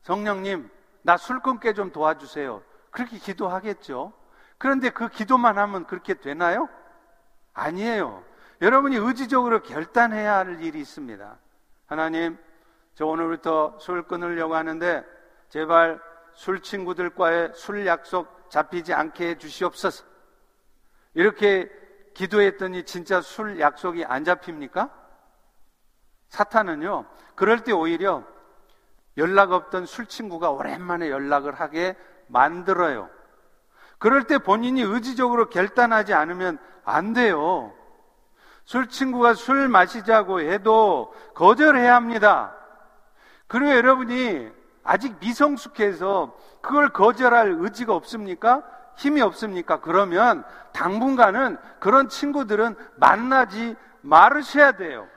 성령님, 0.00 0.70
나 1.02 1.18
술 1.18 1.40
끊게 1.40 1.74
좀 1.74 1.92
도와주세요. 1.92 2.62
그렇게 2.90 3.18
기도하겠죠. 3.18 4.14
그런데 4.56 4.88
그 4.88 5.10
기도만 5.10 5.58
하면 5.58 5.84
그렇게 5.86 6.14
되나요? 6.14 6.70
아니에요. 7.52 8.24
여러분이 8.62 8.96
의지적으로 8.96 9.60
결단해야 9.60 10.36
할 10.36 10.62
일이 10.62 10.80
있습니다. 10.80 11.36
하나님, 11.84 12.38
저 12.94 13.04
오늘부터 13.04 13.78
술 13.78 14.04
끊으려고 14.04 14.54
하는데 14.54 15.04
제발 15.50 16.00
술 16.32 16.62
친구들과의 16.62 17.52
술 17.54 17.86
약속 17.86 18.33
잡히지 18.48 18.92
않게 18.94 19.28
해 19.28 19.38
주시옵소서. 19.38 20.04
이렇게 21.14 21.70
기도했더니 22.14 22.84
진짜 22.84 23.20
술 23.20 23.60
약속이 23.60 24.04
안 24.04 24.24
잡힙니까? 24.24 24.90
사탄은요, 26.28 27.06
그럴 27.34 27.64
때 27.64 27.72
오히려 27.72 28.24
연락 29.16 29.52
없던 29.52 29.86
술 29.86 30.06
친구가 30.06 30.50
오랜만에 30.50 31.10
연락을 31.10 31.54
하게 31.54 31.96
만들어요. 32.26 33.08
그럴 33.98 34.24
때 34.24 34.38
본인이 34.38 34.82
의지적으로 34.82 35.48
결단하지 35.48 36.14
않으면 36.14 36.58
안 36.84 37.12
돼요. 37.12 37.72
술 38.64 38.88
친구가 38.88 39.34
술 39.34 39.68
마시자고 39.68 40.40
해도 40.40 41.14
거절해야 41.34 41.94
합니다. 41.94 42.54
그리고 43.46 43.70
여러분이 43.70 44.50
아직 44.84 45.18
미성숙해서 45.18 46.36
그걸 46.60 46.90
거절할 46.90 47.56
의지가 47.58 47.94
없습니까? 47.94 48.62
힘이 48.96 49.22
없습니까? 49.22 49.80
그러면 49.80 50.44
당분간은 50.72 51.56
그런 51.80 52.08
친구들은 52.08 52.76
만나지 52.96 53.74
말으셔야 54.02 54.72
돼요. 54.72 55.08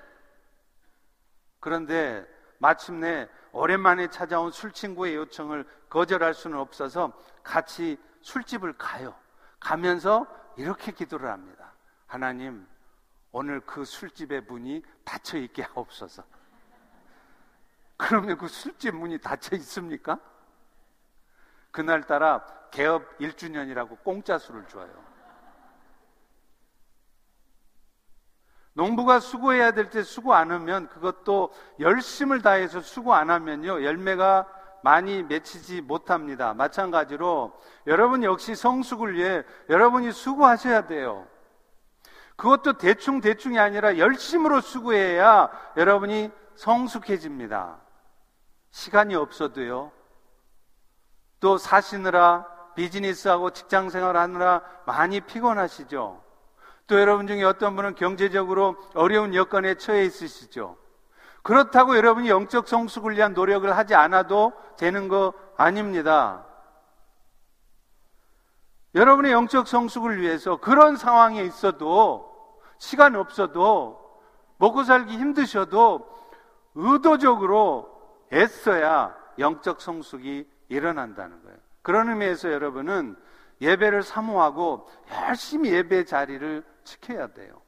그런데 1.60 2.26
마침내 2.60 3.28
오랜만에 3.52 4.08
찾아온 4.08 4.52
술 4.52 4.72
친구의 4.72 5.16
요청을 5.16 5.66
거절할 5.90 6.34
수는 6.34 6.58
없어서 6.58 7.12
같이 7.44 7.98
술집을 8.22 8.74
가요. 8.78 9.14
가면서 9.60 10.28
이렇게 10.56 10.92
기도를 10.92 11.30
합니다. 11.30 11.74
하나님, 12.08 12.68
오늘 13.32 13.60
그 13.62 13.86
술집의 13.86 14.42
문이 14.48 14.82
닫혀 15.04 15.38
있게 15.38 15.64
하옵소서. 15.64 16.24
그러면 17.98 18.38
그 18.38 18.48
술집 18.48 18.96
문이 18.96 19.20
닫혀 19.20 19.56
있습니까? 19.58 20.20
그날따라 21.72 22.46
개업 22.72 23.18
1주년이라고 23.18 24.04
공짜 24.04 24.38
술을 24.38 24.68
줘요. 24.68 25.08
농부가 28.74 29.20
수고해야 29.20 29.72
될 29.72 29.90
때 29.90 30.04
수고 30.04 30.36
안 30.36 30.52
하면 30.52 30.88
그것도 30.90 31.52
열심을 31.80 32.44
다해서 32.44 32.82
수고 32.82 33.16
안 33.16 33.32
하면요. 33.32 33.84
열매가 33.84 34.48
많이 34.84 35.24
맺히지 35.24 35.82
못합니다. 35.82 36.54
마찬가지로 36.54 37.60
여러분 37.88 38.24
역시 38.24 38.54
성숙을 38.54 39.16
위해 39.16 39.44
여러분이 39.70 40.12
수고하셔야 40.12 40.86
돼요. 40.86 41.28
그것도 42.36 42.78
대충대충이 42.78 43.58
아니라 43.58 43.98
열심으로 43.98 44.62
수고해야 44.62 45.50
여러분이 45.76 46.32
성숙해집니다. 46.56 47.87
시간이 48.78 49.16
없어도요. 49.16 49.92
또 51.40 51.58
사시느라 51.58 52.46
비즈니스하고 52.76 53.50
직장 53.50 53.90
생활하느라 53.90 54.62
많이 54.86 55.20
피곤하시죠. 55.20 56.22
또 56.86 57.00
여러분 57.00 57.26
중에 57.26 57.44
어떤 57.44 57.76
분은 57.76 57.96
경제적으로 57.96 58.78
어려운 58.94 59.34
여건에 59.34 59.76
처해 59.76 60.06
있으시죠. 60.06 60.78
그렇다고 61.42 61.98
여러분이 61.98 62.30
영적 62.30 62.68
성숙을 62.68 63.18
위한 63.18 63.34
노력을 63.34 63.76
하지 63.76 63.96
않아도 63.96 64.54
되는 64.78 65.08
거 65.08 65.34
아닙니다. 65.58 66.46
여러분의 68.94 69.32
영적 69.32 69.68
성숙을 69.68 70.22
위해서 70.22 70.58
그런 70.58 70.98
상황에 70.98 71.42
있어도 71.42 72.62
시간 72.78 73.16
없어도 73.16 74.00
먹고 74.58 74.84
살기 74.84 75.18
힘드셔도 75.18 76.08
의도적으로 76.76 77.97
애써야 78.32 79.16
영적 79.40 79.82
성숙이 79.82 80.48
일어난다는 80.70 81.44
거예요. 81.44 81.58
그런 81.82 82.10
의미에서 82.10 82.52
여러분은 82.52 83.16
예배를 83.62 84.04
사모하고 84.04 84.90
열심히 85.12 85.72
예배 85.72 86.06
자리를 86.06 86.64
지켜야 86.84 87.28
돼요. 87.28 87.62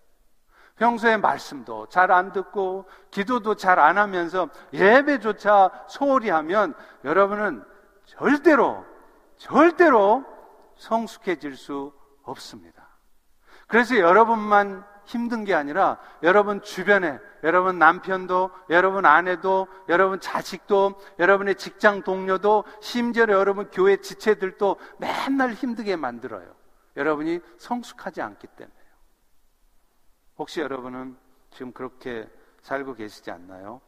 평소에 0.76 1.18
말씀도 1.18 1.88
잘 1.88 2.12
안 2.12 2.32
듣고 2.32 2.86
기도도 3.12 3.56
잘 3.56 3.80
안 3.80 3.98
하면서 3.98 4.50
예배조차 4.74 5.86
소홀히 5.88 6.30
하면 6.30 6.74
여러분은 7.04 7.64
절대로 8.06 8.86
절대로 9.38 10.26
성숙해질 10.78 11.56
수 11.56 11.94
없습니다. 12.24 12.88
그래서 13.68 13.98
여러분만 13.98 14.86
힘든 15.10 15.44
게 15.44 15.56
아니라 15.56 15.98
여러분 16.22 16.62
주변에 16.62 17.20
여러분 17.44 17.80
남편도 17.80 18.52
여러분 18.70 19.08
아내도 19.08 19.68
여러분 19.88 20.20
자식도 20.20 21.02
여러분의 21.18 21.56
직장 21.56 22.04
동료도 22.04 22.64
심지어 22.80 23.24
여러분 23.24 23.72
교회 23.72 23.98
지체들도 23.98 24.78
맨날 25.00 25.54
힘들게 25.54 25.96
만들어요. 25.96 26.54
여러분이 26.96 27.40
성숙하지 27.58 28.22
않기 28.22 28.46
때문에요. 28.46 28.80
혹시 30.38 30.60
여러분은 30.62 31.18
지금 31.50 31.72
그렇게 31.72 32.30
살고 32.62 32.94
계시지 32.94 33.32
않나요? 33.32 33.82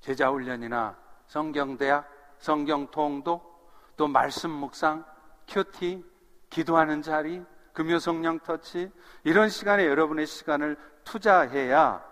제자 0.00 0.30
훈련이나 0.30 0.96
성경대학, 1.26 2.08
성경통독, 2.38 3.94
또 3.98 4.08
말씀 4.08 4.50
묵상, 4.50 5.04
큐티, 5.46 6.02
기도하는 6.48 7.02
자리, 7.02 7.44
금요 7.76 7.98
성령 7.98 8.40
터치 8.40 8.90
이런 9.22 9.50
시간에 9.50 9.86
여러분의 9.86 10.26
시간을 10.26 10.78
투자해야 11.04 12.02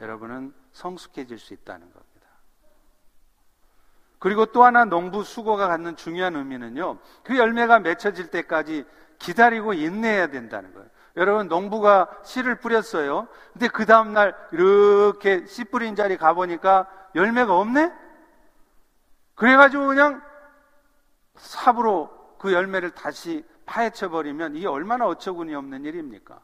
여러분은 0.00 0.52
성숙해질 0.72 1.38
수 1.38 1.54
있다는 1.54 1.82
겁니다. 1.92 2.28
그리고 4.18 4.46
또 4.46 4.64
하나 4.64 4.84
농부 4.84 5.22
수고가 5.22 5.68
갖는 5.68 5.94
중요한 5.94 6.34
의미는요. 6.34 6.98
그 7.22 7.38
열매가 7.38 7.78
맺혀질 7.78 8.32
때까지 8.32 8.84
기다리고 9.20 9.72
인내해야 9.72 10.26
된다는 10.26 10.74
거예요. 10.74 10.88
여러분 11.16 11.46
농부가 11.46 12.08
씨를 12.24 12.56
뿌렸어요. 12.56 13.28
근데 13.52 13.68
그 13.68 13.86
다음 13.86 14.14
날 14.14 14.34
이렇게 14.50 15.46
씨 15.46 15.62
뿌린 15.62 15.94
자리 15.94 16.16
가 16.16 16.34
보니까 16.34 16.88
열매가 17.14 17.56
없네. 17.56 17.92
그래가지고 19.36 19.86
그냥 19.86 20.20
삽으로 21.36 22.10
그 22.40 22.52
열매를 22.52 22.90
다시 22.90 23.44
파헤쳐 23.66 24.10
버리면 24.10 24.56
이게 24.56 24.66
얼마나 24.66 25.06
어처구니 25.06 25.54
없는 25.54 25.84
일입니까? 25.84 26.40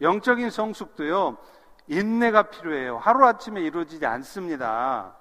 영적인 0.00 0.50
성숙도요, 0.50 1.38
인내가 1.86 2.44
필요해요. 2.44 2.98
하루아침에 2.98 3.60
이루어지지 3.62 4.04
않습니다. 4.06 5.16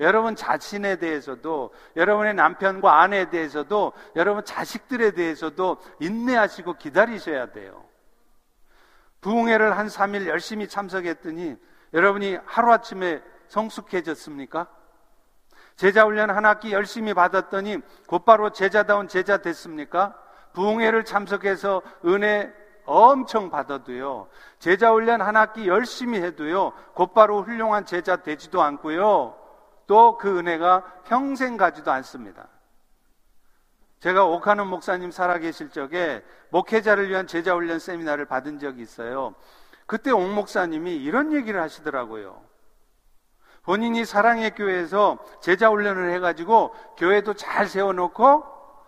여러분 0.00 0.34
자신에 0.34 0.96
대해서도, 0.96 1.72
여러분의 1.96 2.34
남편과 2.34 3.00
아내에 3.00 3.30
대해서도, 3.30 3.92
여러분 4.16 4.44
자식들에 4.44 5.12
대해서도 5.12 5.78
인내하시고 6.00 6.74
기다리셔야 6.74 7.52
돼요. 7.52 7.84
부흥회를 9.20 9.78
한 9.78 9.86
3일 9.86 10.26
열심히 10.26 10.68
참석했더니 10.68 11.56
여러분이 11.94 12.38
하루아침에 12.44 13.22
성숙해졌습니까? 13.48 14.66
제자 15.76 16.04
훈련 16.04 16.30
한 16.30 16.44
학기 16.44 16.72
열심히 16.72 17.14
받았더니 17.14 17.78
곧바로 18.06 18.50
제자다운 18.50 19.08
제자 19.08 19.38
됐습니까? 19.38 20.14
부흥회를 20.54 21.04
참석해서 21.04 21.82
은혜 22.06 22.52
엄청 22.86 23.50
받아도요. 23.50 24.28
제자 24.58 24.92
훈련 24.92 25.20
한 25.20 25.36
학기 25.36 25.68
열심히 25.68 26.20
해도요. 26.20 26.72
곧바로 26.94 27.42
훌륭한 27.42 27.84
제자 27.84 28.16
되지도 28.16 28.62
않고요. 28.62 29.36
또 29.86 30.16
그 30.16 30.38
은혜가 30.38 31.02
평생 31.04 31.56
가지도 31.56 31.90
않습니다. 31.92 32.48
제가 34.00 34.24
오카는 34.26 34.66
목사님 34.66 35.10
살아계실 35.10 35.70
적에 35.70 36.22
목회자를 36.50 37.08
위한 37.08 37.26
제자 37.26 37.54
훈련 37.54 37.78
세미나를 37.78 38.26
받은 38.26 38.58
적이 38.58 38.82
있어요. 38.82 39.34
그때 39.86 40.10
옥 40.10 40.28
목사님이 40.30 40.96
이런 40.96 41.32
얘기를 41.32 41.60
하시더라고요. 41.60 42.42
본인이 43.62 44.04
사랑의 44.04 44.54
교회에서 44.54 45.18
제자 45.40 45.70
훈련을 45.70 46.12
해가지고 46.12 46.74
교회도 46.98 47.34
잘 47.34 47.66
세워놓고 47.66 48.44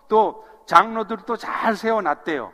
또 0.08 0.46
장로들도 0.66 1.36
잘 1.36 1.76
세워놨대요. 1.76 2.52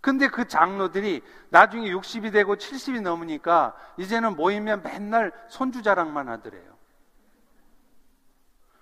근데 0.00 0.28
그 0.28 0.46
장로들이 0.46 1.22
나중에 1.48 1.90
60이 1.90 2.32
되고 2.32 2.54
70이 2.54 3.00
넘으니까 3.00 3.74
이제는 3.96 4.36
모이면 4.36 4.82
맨날 4.82 5.32
손주 5.48 5.82
자랑만 5.82 6.28
하더래요. 6.28 6.76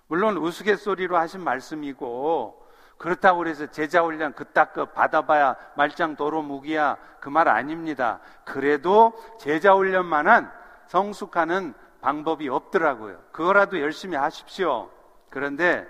물론 0.07 0.37
우스갯소리로 0.37 1.17
하신 1.17 1.41
말씀이고 1.43 2.63
그렇다고 2.97 3.39
그래서 3.39 3.65
제자 3.67 4.03
훈련 4.03 4.33
그따급 4.33 4.93
받아봐야 4.93 5.55
말짱 5.75 6.15
도로 6.15 6.41
무기야 6.43 6.97
그 7.19 7.29
말 7.29 7.47
아닙니다. 7.47 8.19
그래도 8.43 9.13
제자 9.39 9.73
훈련만한 9.73 10.51
성숙하는 10.87 11.73
방법이 12.01 12.47
없더라고요. 12.49 13.19
그거라도 13.31 13.79
열심히 13.81 14.15
하십시오. 14.15 14.91
그런데 15.31 15.87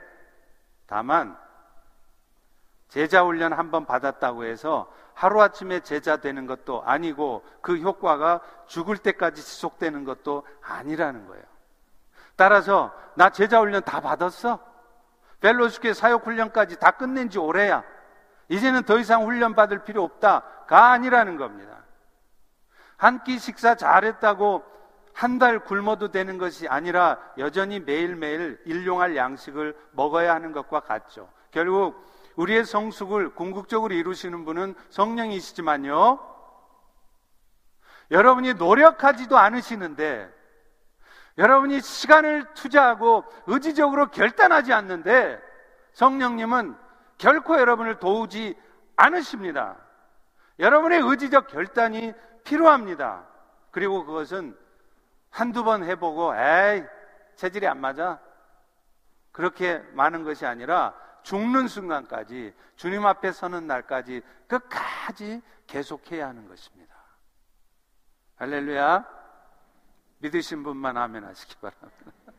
다만 0.87 1.37
제자 2.95 3.25
훈련 3.25 3.51
한번 3.51 3.85
받았다고 3.85 4.45
해서 4.45 4.89
하루아침에 5.15 5.81
제자 5.81 6.15
되는 6.15 6.45
것도 6.47 6.81
아니고 6.85 7.43
그 7.59 7.75
효과가 7.75 8.39
죽을 8.67 8.97
때까지 8.97 9.43
지속되는 9.43 10.05
것도 10.05 10.47
아니라는 10.61 11.27
거예요. 11.27 11.43
따라서 12.37 12.93
나 13.15 13.31
제자 13.31 13.59
훈련 13.59 13.83
다 13.83 13.99
받았어. 13.99 14.59
벨로스케 15.41 15.91
사역 15.93 16.25
훈련까지 16.25 16.79
다 16.79 16.91
끝낸 16.91 17.29
지 17.29 17.37
오래야. 17.37 17.83
이제는 18.47 18.83
더 18.83 18.97
이상 18.97 19.25
훈련 19.25 19.55
받을 19.55 19.83
필요 19.83 20.01
없다가 20.01 20.91
아니라는 20.91 21.35
겁니다. 21.35 21.83
한 22.95 23.25
끼 23.25 23.39
식사 23.39 23.75
잘했다고 23.75 24.63
한 25.11 25.37
달 25.37 25.59
굶어도 25.59 26.11
되는 26.11 26.37
것이 26.37 26.69
아니라 26.69 27.19
여전히 27.37 27.81
매일매일 27.81 28.61
일용할 28.63 29.17
양식을 29.17 29.75
먹어야 29.91 30.33
하는 30.33 30.53
것과 30.53 30.79
같죠. 30.79 31.27
결국 31.51 32.01
우리의 32.35 32.65
성숙을 32.65 33.35
궁극적으로 33.35 33.93
이루시는 33.93 34.45
분은 34.45 34.75
성령이시지만요. 34.89 36.19
여러분이 38.11 38.55
노력하지도 38.55 39.37
않으시는데, 39.37 40.31
여러분이 41.37 41.81
시간을 41.81 42.53
투자하고 42.53 43.25
의지적으로 43.47 44.11
결단하지 44.11 44.73
않는데, 44.73 45.41
성령님은 45.93 46.75
결코 47.17 47.59
여러분을 47.59 47.99
도우지 47.99 48.55
않으십니다. 48.95 49.77
여러분의 50.59 51.01
의지적 51.01 51.47
결단이 51.47 52.13
필요합니다. 52.43 53.25
그리고 53.71 54.05
그것은 54.05 54.57
한두 55.29 55.63
번 55.63 55.83
해보고, 55.83 56.35
에이, 56.35 56.83
체질이 57.35 57.67
안 57.67 57.81
맞아? 57.81 58.19
그렇게 59.31 59.79
많은 59.93 60.23
것이 60.23 60.45
아니라 60.45 60.93
죽는 61.25 61.67
순간까지 61.67 62.53
주님 62.75 63.03
앞에 63.03 63.31
서는 63.31 63.65
날까지 63.65 64.21
끝까지 64.47 65.41
계속해야 65.65 66.27
하는 66.27 66.47
것입니다. 66.47 66.95
할렐루야. 68.35 69.03
믿으신 70.19 70.61
분만 70.61 70.97
아멘 70.97 71.23
하시기 71.23 71.55
바랍니다. 71.55 72.11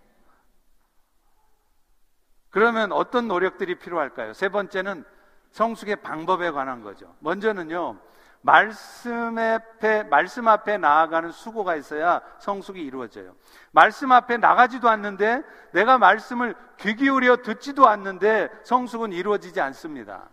그러면 2.51 2.93
어떤 2.93 3.27
노력들이 3.27 3.77
필요할까요? 3.81 4.33
세 4.35 4.49
번째는 4.49 5.05
성숙의 5.51 5.97
방법에 5.97 6.53
관한 6.53 6.83
거죠. 6.83 7.17
먼저는요, 7.19 8.01
말씀 8.43 9.39
앞에, 9.39 10.05
말씀 10.05 10.47
앞에 10.47 10.79
나아가는 10.79 11.31
수고가 11.33 11.77
있어야 11.77 12.21
성숙이 12.39 12.81
이루어져요. 12.81 13.35
말씀 13.73 14.13
앞에 14.13 14.37
나가지도 14.37 14.89
않는데 14.89 15.43
내가 15.73 15.99
말씀을 15.99 16.55
귀 16.79 16.95
기울여 16.95 17.39
듣지도 17.39 17.89
않는데 17.89 18.49
성숙은 18.63 19.13
이루어지지 19.13 19.61
않습니다. 19.61 20.29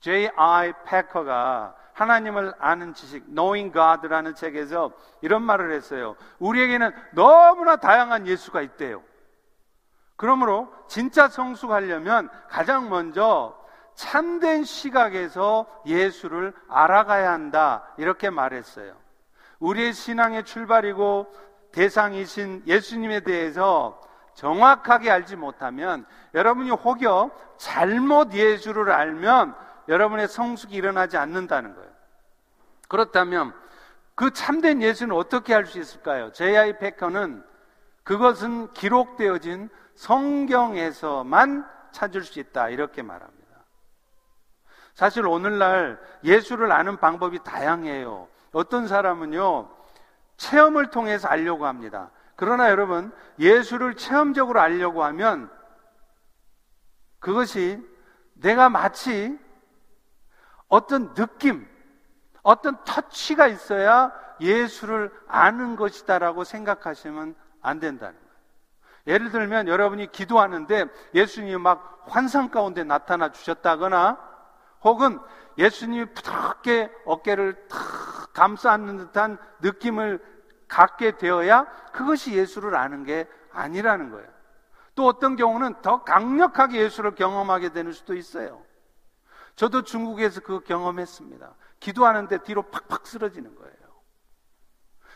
J.I. 0.00 0.72
패커가 0.84 1.76
하나님을 1.92 2.54
아는 2.58 2.94
지식, 2.94 3.26
Knowing 3.26 3.72
God라는 3.72 4.34
책에서 4.34 4.92
이런 5.20 5.42
말을 5.42 5.72
했어요. 5.72 6.16
우리에게는 6.38 6.90
너무나 7.12 7.76
다양한 7.76 8.26
예수가 8.26 8.62
있대요. 8.62 9.02
그러므로 10.16 10.72
진짜 10.88 11.28
성숙하려면 11.28 12.28
가장 12.48 12.88
먼저 12.88 13.61
참된 13.94 14.64
시각에서 14.64 15.66
예수를 15.86 16.52
알아가야 16.68 17.32
한다. 17.32 17.84
이렇게 17.96 18.30
말했어요. 18.30 18.94
우리의 19.60 19.92
신앙의 19.92 20.44
출발이고 20.44 21.32
대상이신 21.72 22.64
예수님에 22.66 23.20
대해서 23.20 24.00
정확하게 24.34 25.10
알지 25.10 25.36
못하면 25.36 26.04
여러분이 26.34 26.70
혹여 26.70 27.30
잘못 27.58 28.32
예수를 28.32 28.90
알면 28.90 29.54
여러분의 29.88 30.28
성숙이 30.28 30.74
일어나지 30.74 31.16
않는다는 31.16 31.74
거예요. 31.74 31.90
그렇다면 32.88 33.54
그 34.14 34.32
참된 34.32 34.82
예수는 34.82 35.16
어떻게 35.16 35.54
할 35.54 35.66
수 35.66 35.78
있을까요? 35.78 36.32
J.I. 36.32 36.78
패커는 36.78 37.44
그것은 38.04 38.72
기록되어진 38.72 39.70
성경에서만 39.94 41.66
찾을 41.92 42.22
수 42.22 42.40
있다. 42.40 42.68
이렇게 42.68 43.02
말합니다. 43.02 43.41
사실 44.94 45.26
오늘날 45.26 46.00
예수를 46.24 46.70
아는 46.72 46.98
방법이 46.98 47.42
다양해요. 47.42 48.28
어떤 48.52 48.86
사람은요, 48.86 49.70
체험을 50.36 50.90
통해서 50.90 51.28
알려고 51.28 51.66
합니다. 51.66 52.10
그러나 52.36 52.70
여러분, 52.70 53.12
예수를 53.38 53.94
체험적으로 53.94 54.60
알려고 54.60 55.04
하면 55.04 55.50
그것이 57.18 57.80
내가 58.34 58.68
마치 58.68 59.38
어떤 60.68 61.14
느낌, 61.14 61.66
어떤 62.42 62.82
터치가 62.84 63.46
있어야 63.46 64.12
예수를 64.40 65.12
아는 65.28 65.76
것이다라고 65.76 66.44
생각하시면 66.44 67.34
안 67.60 67.78
된다는 67.78 68.18
거예요. 68.18 68.32
예를 69.06 69.30
들면 69.30 69.68
여러분이 69.68 70.10
기도하는데 70.10 70.86
예수님이 71.14 71.58
막 71.58 72.04
환상 72.08 72.50
가운데 72.50 72.84
나타나 72.84 73.30
주셨다거나 73.30 74.31
혹은 74.84 75.18
예수님이 75.58 76.06
부드럽게 76.06 76.90
어깨를 77.04 77.68
탁 77.68 78.32
감싸 78.32 78.72
안는 78.72 78.96
듯한 78.96 79.38
느낌을 79.60 80.24
갖게 80.66 81.18
되어야 81.18 81.66
그것이 81.92 82.32
예수를 82.32 82.74
아는 82.74 83.04
게 83.04 83.28
아니라는 83.52 84.10
거예요. 84.10 84.28
또 84.94 85.06
어떤 85.06 85.36
경우는 85.36 85.82
더 85.82 86.02
강력하게 86.04 86.80
예수를 86.80 87.14
경험하게 87.14 87.70
되는 87.70 87.92
수도 87.92 88.14
있어요. 88.14 88.62
저도 89.54 89.82
중국에서 89.82 90.40
그 90.40 90.60
경험했습니다. 90.60 91.54
기도하는데 91.80 92.38
뒤로 92.38 92.62
팍팍 92.62 93.06
쓰러지는 93.06 93.54
거예요. 93.54 93.72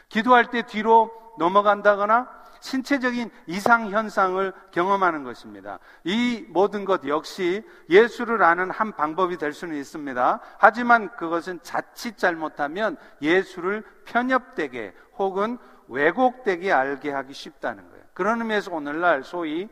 기도할 0.08 0.50
때 0.50 0.62
뒤로 0.62 1.10
넘어간다거나 1.38 2.28
신체적인 2.66 3.30
이상 3.46 3.90
현상을 3.90 4.52
경험하는 4.72 5.22
것입니다. 5.22 5.78
이 6.02 6.44
모든 6.48 6.84
것 6.84 7.06
역시 7.06 7.62
예수를 7.88 8.42
아는 8.42 8.72
한 8.72 8.92
방법이 8.92 9.38
될 9.38 9.52
수는 9.52 9.76
있습니다. 9.76 10.40
하지만 10.58 11.14
그것은 11.16 11.60
자칫 11.62 12.18
잘못하면 12.18 12.96
예수를 13.22 13.84
편협되게 14.04 14.94
혹은 15.16 15.58
왜곡되게 15.86 16.72
알게 16.72 17.12
하기 17.12 17.32
쉽다는 17.32 17.88
거예요. 17.88 18.04
그런 18.12 18.40
의미에서 18.40 18.72
오늘날 18.74 19.22
소위 19.22 19.68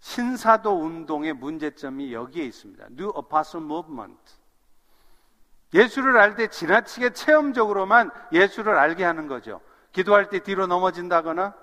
신사도 0.00 0.78
운동의 0.78 1.32
문제점이 1.32 2.12
여기에 2.12 2.44
있습니다. 2.44 2.84
New 2.90 3.12
Apostle 3.16 3.64
Movement. 3.64 4.20
예수를 5.72 6.18
알 6.18 6.36
때 6.36 6.48
지나치게 6.48 7.14
체험적으로만 7.14 8.10
예수를 8.32 8.76
알게 8.76 9.04
하는 9.04 9.26
거죠. 9.26 9.62
기도할 9.92 10.28
때 10.28 10.40
뒤로 10.40 10.66
넘어진다거나 10.66 11.54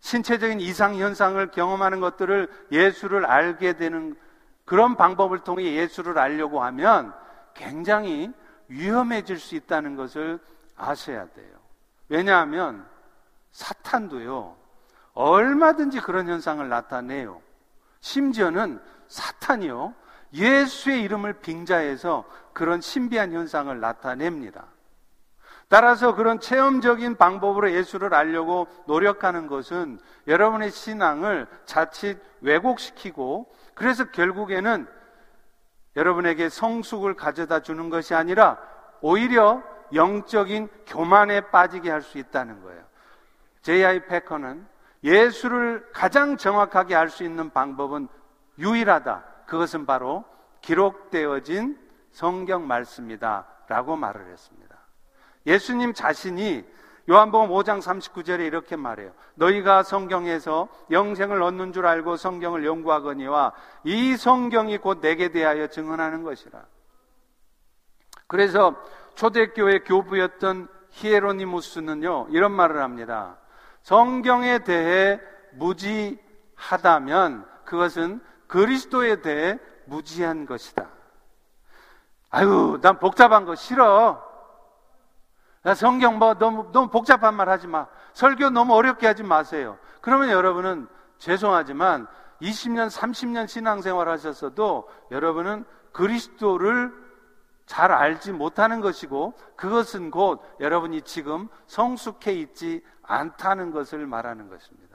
신체적인 0.00 0.60
이상 0.60 0.96
현상을 0.96 1.50
경험하는 1.50 2.00
것들을 2.00 2.48
예수를 2.72 3.26
알게 3.26 3.74
되는 3.74 4.16
그런 4.64 4.96
방법을 4.96 5.40
통해 5.40 5.74
예수를 5.74 6.18
알려고 6.18 6.62
하면 6.62 7.12
굉장히 7.54 8.32
위험해질 8.68 9.38
수 9.38 9.56
있다는 9.56 9.96
것을 9.96 10.38
아셔야 10.76 11.26
돼요. 11.28 11.48
왜냐하면 12.08 12.86
사탄도요, 13.52 14.56
얼마든지 15.14 16.00
그런 16.00 16.28
현상을 16.28 16.66
나타내요. 16.68 17.42
심지어는 18.00 18.80
사탄이요, 19.08 19.94
예수의 20.32 21.02
이름을 21.02 21.34
빙자해서 21.40 22.24
그런 22.52 22.80
신비한 22.80 23.32
현상을 23.32 23.78
나타냅니다. 23.80 24.66
따라서 25.70 26.16
그런 26.16 26.40
체험적인 26.40 27.14
방법으로 27.14 27.70
예수를 27.70 28.12
알려고 28.12 28.66
노력하는 28.86 29.46
것은 29.46 30.00
여러분의 30.26 30.72
신앙을 30.72 31.46
자칫 31.64 32.18
왜곡시키고 32.40 33.46
그래서 33.74 34.10
결국에는 34.10 34.88
여러분에게 35.94 36.48
성숙을 36.48 37.14
가져다 37.14 37.60
주는 37.60 37.88
것이 37.88 38.16
아니라 38.16 38.58
오히려 39.00 39.62
영적인 39.94 40.68
교만에 40.86 41.40
빠지게 41.52 41.88
할 41.88 42.02
수 42.02 42.18
있다는 42.18 42.62
거예요. 42.62 42.82
J.I. 43.62 44.06
패커는 44.06 44.66
예수를 45.04 45.88
가장 45.92 46.36
정확하게 46.36 46.96
알 46.96 47.08
수 47.10 47.22
있는 47.22 47.50
방법은 47.50 48.08
유일하다. 48.58 49.24
그것은 49.46 49.86
바로 49.86 50.24
기록되어진 50.62 51.78
성경 52.10 52.66
말씀이다. 52.66 53.46
라고 53.68 53.94
말을 53.94 54.32
했습니다. 54.32 54.69
예수님 55.46 55.94
자신이 55.94 56.64
요한복음 57.08 57.48
5장 57.48 57.80
39절에 57.80 58.46
이렇게 58.46 58.76
말해요. 58.76 59.12
너희가 59.34 59.82
성경에서 59.82 60.68
영생을 60.90 61.42
얻는 61.42 61.72
줄 61.72 61.86
알고 61.86 62.16
성경을 62.16 62.64
연구하거니와 62.64 63.52
이 63.84 64.16
성경이 64.16 64.78
곧 64.78 65.00
내게 65.00 65.30
대하여 65.30 65.66
증언하는 65.66 66.22
것이라. 66.22 66.62
그래서 68.26 68.76
초대교회 69.16 69.80
교부였던 69.80 70.68
히에로니무스는요, 70.90 72.28
이런 72.30 72.52
말을 72.52 72.80
합니다. 72.80 73.38
성경에 73.82 74.60
대해 74.60 75.20
무지하다면 75.54 77.44
그것은 77.64 78.20
그리스도에 78.46 79.20
대해 79.20 79.58
무지한 79.86 80.46
것이다. 80.46 80.88
아유, 82.30 82.78
난 82.80 83.00
복잡한 83.00 83.44
거 83.44 83.56
싫어. 83.56 84.29
성경 85.74 86.18
뭐 86.18 86.34
너무, 86.34 86.70
너무 86.72 86.88
복잡한 86.88 87.34
말 87.34 87.48
하지 87.48 87.66
마. 87.66 87.86
설교 88.14 88.50
너무 88.50 88.74
어렵게 88.74 89.06
하지 89.06 89.22
마세요. 89.22 89.78
그러면 90.00 90.30
여러분은 90.30 90.88
죄송하지만 91.18 92.06
20년, 92.40 92.88
30년 92.90 93.46
신앙생활 93.46 94.08
하셨어도 94.08 94.88
여러분은 95.10 95.64
그리스도를 95.92 96.92
잘 97.66 97.92
알지 97.92 98.32
못하는 98.32 98.80
것이고 98.80 99.34
그것은 99.56 100.10
곧 100.10 100.42
여러분이 100.58 101.02
지금 101.02 101.48
성숙해 101.66 102.32
있지 102.32 102.82
않다는 103.02 103.70
것을 103.70 104.06
말하는 104.06 104.48
것입니다. 104.48 104.90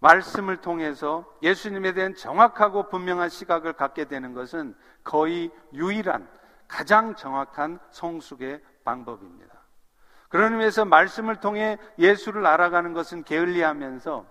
말씀을 0.00 0.58
통해서 0.60 1.24
예수님에 1.42 1.94
대한 1.94 2.14
정확하고 2.14 2.90
분명한 2.90 3.30
시각을 3.30 3.72
갖게 3.72 4.04
되는 4.04 4.34
것은 4.34 4.76
거의 5.02 5.50
유일한 5.72 6.28
가장 6.68 7.14
정확한 7.14 7.78
성숙의 7.90 8.62
방법입니다. 8.84 9.54
그런 10.28 10.52
의미에서 10.52 10.84
말씀을 10.84 11.36
통해 11.36 11.78
예수를 11.98 12.44
알아가는 12.46 12.92
것은 12.92 13.22
게을리하면서 13.24 14.26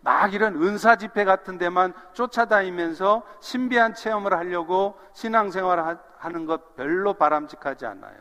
막 0.00 0.34
이런 0.34 0.56
은사 0.62 0.96
집회 0.96 1.24
같은 1.24 1.58
데만 1.58 1.94
쫓아다니면서 2.12 3.22
신비한 3.40 3.94
체험을 3.94 4.34
하려고 4.36 4.98
신앙생활을 5.14 5.98
하는 6.18 6.46
것 6.46 6.76
별로 6.76 7.14
바람직하지 7.14 7.86
않아요. 7.86 8.16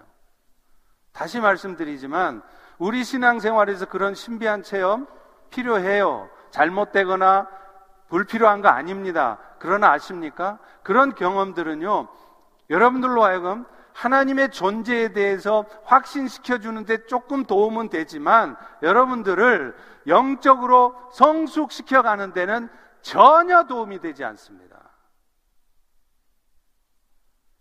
다시 1.11 1.39
말씀드리지만 1.39 2.41
우리 2.77 3.03
신앙생활에서 3.03 3.85
그런 3.85 4.15
신비한 4.15 4.63
체험 4.63 5.07
필요해요. 5.49 6.29
잘못되거나 6.51 7.47
불필요한 8.09 8.61
거 8.61 8.69
아닙니다. 8.69 9.37
그러나 9.59 9.91
아십니까? 9.91 10.59
그런 10.83 11.13
경험들은요, 11.15 12.07
여러분들로 12.71 13.23
하여금 13.23 13.65
하나님의 13.93 14.51
존재에 14.51 15.09
대해서 15.09 15.65
확신시켜 15.83 16.57
주는데 16.59 17.05
조금 17.05 17.43
도움은 17.43 17.89
되지만 17.89 18.55
여러분들을 18.81 19.75
영적으로 20.07 20.95
성숙시켜 21.11 22.01
가는 22.01 22.33
데는 22.33 22.69
전혀 23.01 23.65
도움이 23.65 23.99
되지 23.99 24.23
않습니다. 24.23 24.89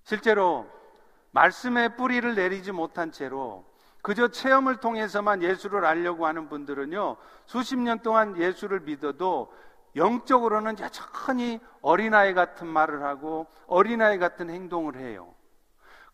실제로 0.05 0.67
말씀의 1.33 1.97
뿌리를 1.97 2.35
내리지 2.35 2.73
못한 2.73 3.13
채로 3.13 3.69
그저 4.03 4.29
체험을 4.29 4.77
통해서만 4.77 5.43
예수를 5.43 5.85
알려고 5.85 6.27
하는 6.27 6.49
분들은요, 6.49 7.17
수십 7.47 7.77
년 7.77 7.99
동안 7.99 8.37
예수를 8.39 8.81
믿어도 8.81 9.53
영적으로는 9.97 10.77
여전히 10.79 11.61
어린아이 11.83 12.35
같은 12.35 12.67
말을 12.67 13.03
하고 13.03 13.47
어린아이 13.67 14.19
같은 14.19 14.51
행동을 14.51 14.97
해요. 14.97 15.35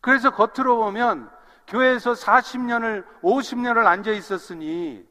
그래서 0.00 0.30
겉으로 0.30 0.76
보면 0.76 1.30
교회에서 1.66 2.12
40년을, 2.12 3.04
50년을 3.22 3.86
앉아 3.86 4.12
있었으니 4.12 5.06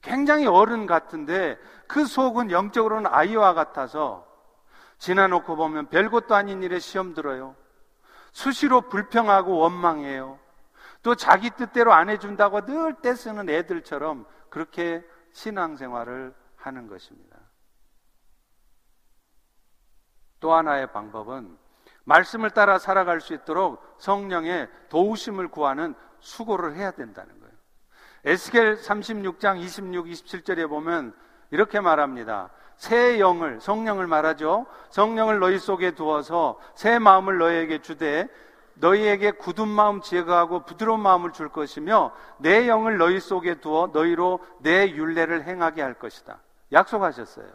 굉장히 0.00 0.46
어른 0.46 0.86
같은데 0.86 1.58
그 1.86 2.06
속은 2.06 2.50
영적으로는 2.50 3.10
아이와 3.12 3.54
같아서 3.54 4.26
지나놓고 4.98 5.56
보면 5.56 5.88
별것도 5.88 6.34
아닌 6.34 6.62
일에 6.62 6.78
시험 6.78 7.14
들어요. 7.14 7.54
수시로 8.32 8.82
불평하고 8.82 9.58
원망해요. 9.58 10.38
또 11.02 11.14
자기 11.14 11.50
뜻대로 11.50 11.92
안 11.92 12.08
해준다고 12.08 12.64
늘 12.64 12.94
떼쓰는 13.00 13.48
애들처럼 13.48 14.26
그렇게 14.50 15.04
신앙생활을 15.32 16.34
하는 16.56 16.88
것입니다. 16.88 17.27
또 20.40 20.54
하나의 20.54 20.92
방법은 20.92 21.56
말씀을 22.04 22.50
따라 22.50 22.78
살아갈 22.78 23.20
수 23.20 23.34
있도록 23.34 23.82
성령의 23.98 24.68
도우심을 24.88 25.48
구하는 25.48 25.94
수고를 26.20 26.74
해야 26.74 26.90
된다는 26.90 27.38
거예요. 27.38 27.54
에스겔 28.24 28.76
36장 28.76 29.58
26, 29.58 30.06
27절에 30.06 30.68
보면 30.68 31.14
이렇게 31.50 31.80
말합니다. 31.80 32.50
새 32.76 33.18
영을, 33.18 33.60
성령을 33.60 34.06
말하죠. 34.06 34.66
성령을 34.90 35.38
너희 35.38 35.58
속에 35.58 35.92
두어서 35.92 36.58
새 36.74 36.98
마음을 36.98 37.38
너희에게 37.38 37.80
주되 37.80 38.28
너희에게 38.74 39.32
굳은 39.32 39.66
마음 39.66 40.00
제거하고 40.00 40.64
부드러운 40.64 41.00
마음을 41.00 41.32
줄 41.32 41.48
것이며 41.48 42.12
내 42.38 42.68
영을 42.68 42.96
너희 42.96 43.18
속에 43.18 43.56
두어 43.56 43.90
너희로 43.92 44.40
내 44.60 44.90
윤례를 44.90 45.44
행하게 45.44 45.82
할 45.82 45.94
것이다. 45.94 46.38
약속하셨어요. 46.72 47.48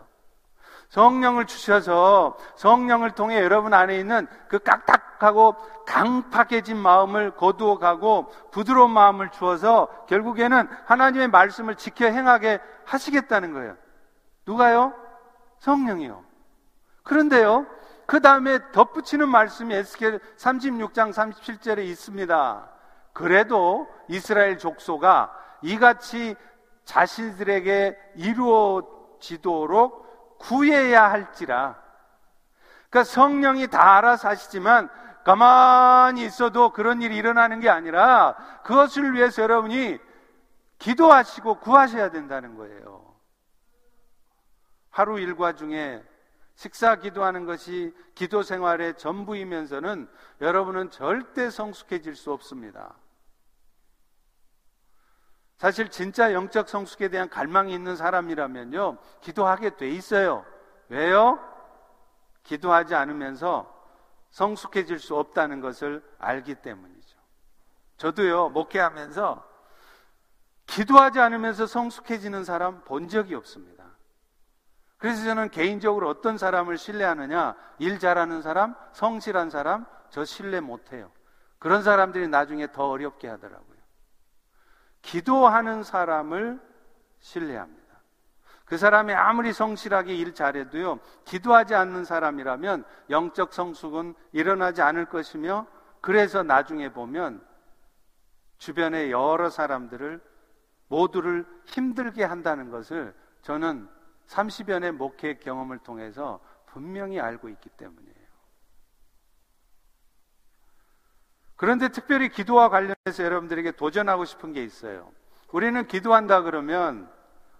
성령을 0.90 1.46
주셔서 1.46 2.38
성령을 2.56 3.12
통해 3.12 3.42
여러분 3.42 3.74
안에 3.74 3.98
있는 3.98 4.28
그 4.48 4.60
깍딱하고 4.60 5.56
강팍해진 5.86 6.78
마음을 6.78 7.32
거두어 7.32 7.80
가고 7.80 8.32
부드러운 8.52 8.92
마음을 8.92 9.30
주어서 9.32 9.88
결국에는 10.08 10.68
하나님의 10.86 11.30
말씀을 11.30 11.76
지켜 11.76 12.06
행하게 12.06 12.60
하시겠다는 12.86 13.54
거예요. 13.54 13.76
누가요? 14.46 14.94
성령이요. 15.60 16.24
그런데요, 17.04 17.66
그 18.06 18.22
다음에 18.22 18.60
덧붙이는 18.72 19.28
말씀이 19.30 19.74
에스겔 19.74 20.20
36장 20.38 21.12
37절에 21.14 21.86
있습니다. 21.86 22.70
그래도 23.14 23.88
이스라엘 24.08 24.58
족소가 24.58 25.34
이같이 25.62 26.36
자신들에게 26.86 27.98
이루어지도록 28.16 30.04
구해야 30.44 31.10
할지라. 31.10 31.82
그러니까 32.90 33.04
성령이 33.04 33.68
다 33.68 33.98
알아서 33.98 34.28
하시지만 34.28 34.90
가만히 35.24 36.24
있어도 36.26 36.72
그런 36.72 37.02
일이 37.02 37.16
일어나는 37.16 37.60
게 37.60 37.70
아니라 37.70 38.36
그것을 38.64 39.14
위해서 39.14 39.42
여러분이 39.42 40.00
기도하시고 40.80 41.60
구하셔야 41.60 42.12
된다는 42.12 42.58
거예요. 42.58 43.16
하루 44.90 45.20
일과 45.20 45.54
중에 45.54 46.04
식사 46.56 46.98
기도하는 46.98 47.46
것이 47.46 47.96
기도 48.14 48.44
생활의 48.44 48.98
전부이면서는 48.98 50.08
여러분은 50.42 50.92
절대 50.92 51.50
성숙해질 51.50 52.16
수 52.16 52.32
없습니다. 52.32 52.96
사실 55.64 55.88
진짜 55.88 56.34
영적 56.34 56.68
성숙에 56.68 57.08
대한 57.08 57.30
갈망이 57.30 57.74
있는 57.74 57.96
사람이라면요, 57.96 58.98
기도하게 59.22 59.78
돼 59.78 59.90
있어요. 59.92 60.44
왜요? 60.90 61.40
기도하지 62.44 62.96
않으면서 62.96 63.74
성숙해질 64.32 65.00
수 65.00 65.16
없다는 65.16 65.62
것을 65.62 66.04
알기 66.20 66.56
때문이죠. 66.56 67.18
저도요, 67.96 68.50
목회하면서 68.50 69.42
기도하지 70.66 71.22
않으면서 71.22 71.66
성숙해지는 71.66 72.44
사람 72.44 72.84
본 72.84 73.08
적이 73.08 73.36
없습니다. 73.36 73.86
그래서 74.98 75.24
저는 75.24 75.50
개인적으로 75.50 76.10
어떤 76.10 76.38
사람을 76.38 76.78
신뢰하느냐, 76.78 77.56
일 77.80 78.00
잘하는 78.00 78.42
사람, 78.42 78.76
성실한 78.92 79.50
사람, 79.50 79.86
저 80.10 80.26
신뢰 80.26 80.60
못해요. 80.60 81.10
그런 81.58 81.84
사람들이 81.84 82.28
나중에 82.28 82.70
더 82.74 82.90
어렵게 82.90 83.30
하더라고요. 83.30 83.73
기도하는 85.04 85.84
사람을 85.84 86.60
신뢰합니다. 87.20 87.84
그 88.66 88.78
사람이 88.78 89.14
아무리 89.14 89.54
성실하게 89.54 90.16
일 90.16 90.34
잘해도요, 90.34 91.00
기도하지 91.26 91.76
않는 91.76 92.06
사람이라면 92.06 92.84
영적 93.12 93.54
성숙은 93.54 94.16
일어나지 94.32 94.82
않을 94.82 95.06
것이며, 95.06 95.68
그래서 96.02 96.42
나중에 96.42 96.92
보면 96.92 97.46
주변의 98.58 99.12
여러 99.12 99.50
사람들을 99.50 100.20
모두를 100.88 101.46
힘들게 101.66 102.24
한다는 102.24 102.72
것을 102.72 103.14
저는 103.42 103.88
30여 104.28 104.80
년 104.80 104.98
목회 104.98 105.38
경험을 105.38 105.80
통해서 105.80 106.40
분명히 106.66 107.20
알고 107.20 107.50
있기 107.50 107.70
때문이에요. 107.70 108.13
그런데 111.64 111.88
특별히 111.88 112.28
기도와 112.28 112.68
관련해서 112.68 113.24
여러분들에게 113.24 113.72
도전하고 113.72 114.26
싶은 114.26 114.52
게 114.52 114.66
있어요. 114.66 115.10
우리는 115.54 115.88
기도한다 115.88 116.42
그러면 116.42 117.10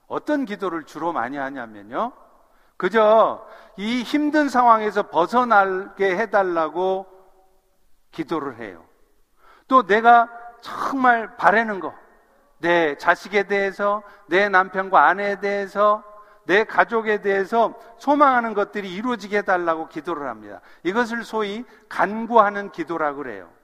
어떤 0.08 0.44
기도를 0.44 0.84
주로 0.84 1.14
많이 1.14 1.38
하냐면요. 1.38 2.12
그저 2.76 3.48
이 3.78 4.02
힘든 4.02 4.50
상황에서 4.50 5.04
벗어나게 5.04 6.18
해달라고 6.18 7.06
기도를 8.12 8.60
해요. 8.60 8.84
또 9.70 9.88
내가 9.88 10.30
정말 10.60 11.38
바라는 11.38 11.80
거, 11.80 11.96
내 12.58 12.98
자식에 12.98 13.44
대해서, 13.44 14.04
내 14.28 14.50
남편과 14.50 15.08
아내에 15.08 15.40
대해서, 15.40 16.04
내 16.44 16.66
가족에 16.66 17.22
대해서 17.22 17.74
소망하는 18.00 18.54
것들이 18.54 18.94
이루어지게 18.94 19.38
해달라고 19.38 19.88
기도를 19.88 20.28
합니다. 20.28 20.60
이것을 20.84 21.24
소위 21.24 21.64
간구하는 21.88 22.74
기도라고 22.74 23.20
그래요. 23.20 23.63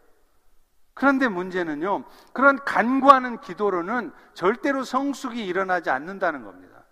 그런데 1.00 1.30
문제는요, 1.30 2.04
그런 2.34 2.58
간구하는 2.66 3.40
기도로는 3.40 4.12
절대로 4.34 4.84
성숙이 4.84 5.46
일어나지 5.46 5.90
않는다는 5.90 6.44
겁니다. 6.44 6.84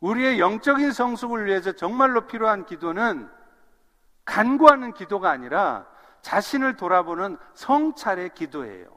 우리의 0.00 0.40
영적인 0.40 0.90
성숙을 0.90 1.46
위해서 1.46 1.70
정말로 1.70 2.26
필요한 2.26 2.66
기도는 2.66 3.30
간구하는 4.24 4.94
기도가 4.94 5.30
아니라 5.30 5.86
자신을 6.22 6.76
돌아보는 6.76 7.38
성찰의 7.54 8.34
기도예요. 8.34 8.88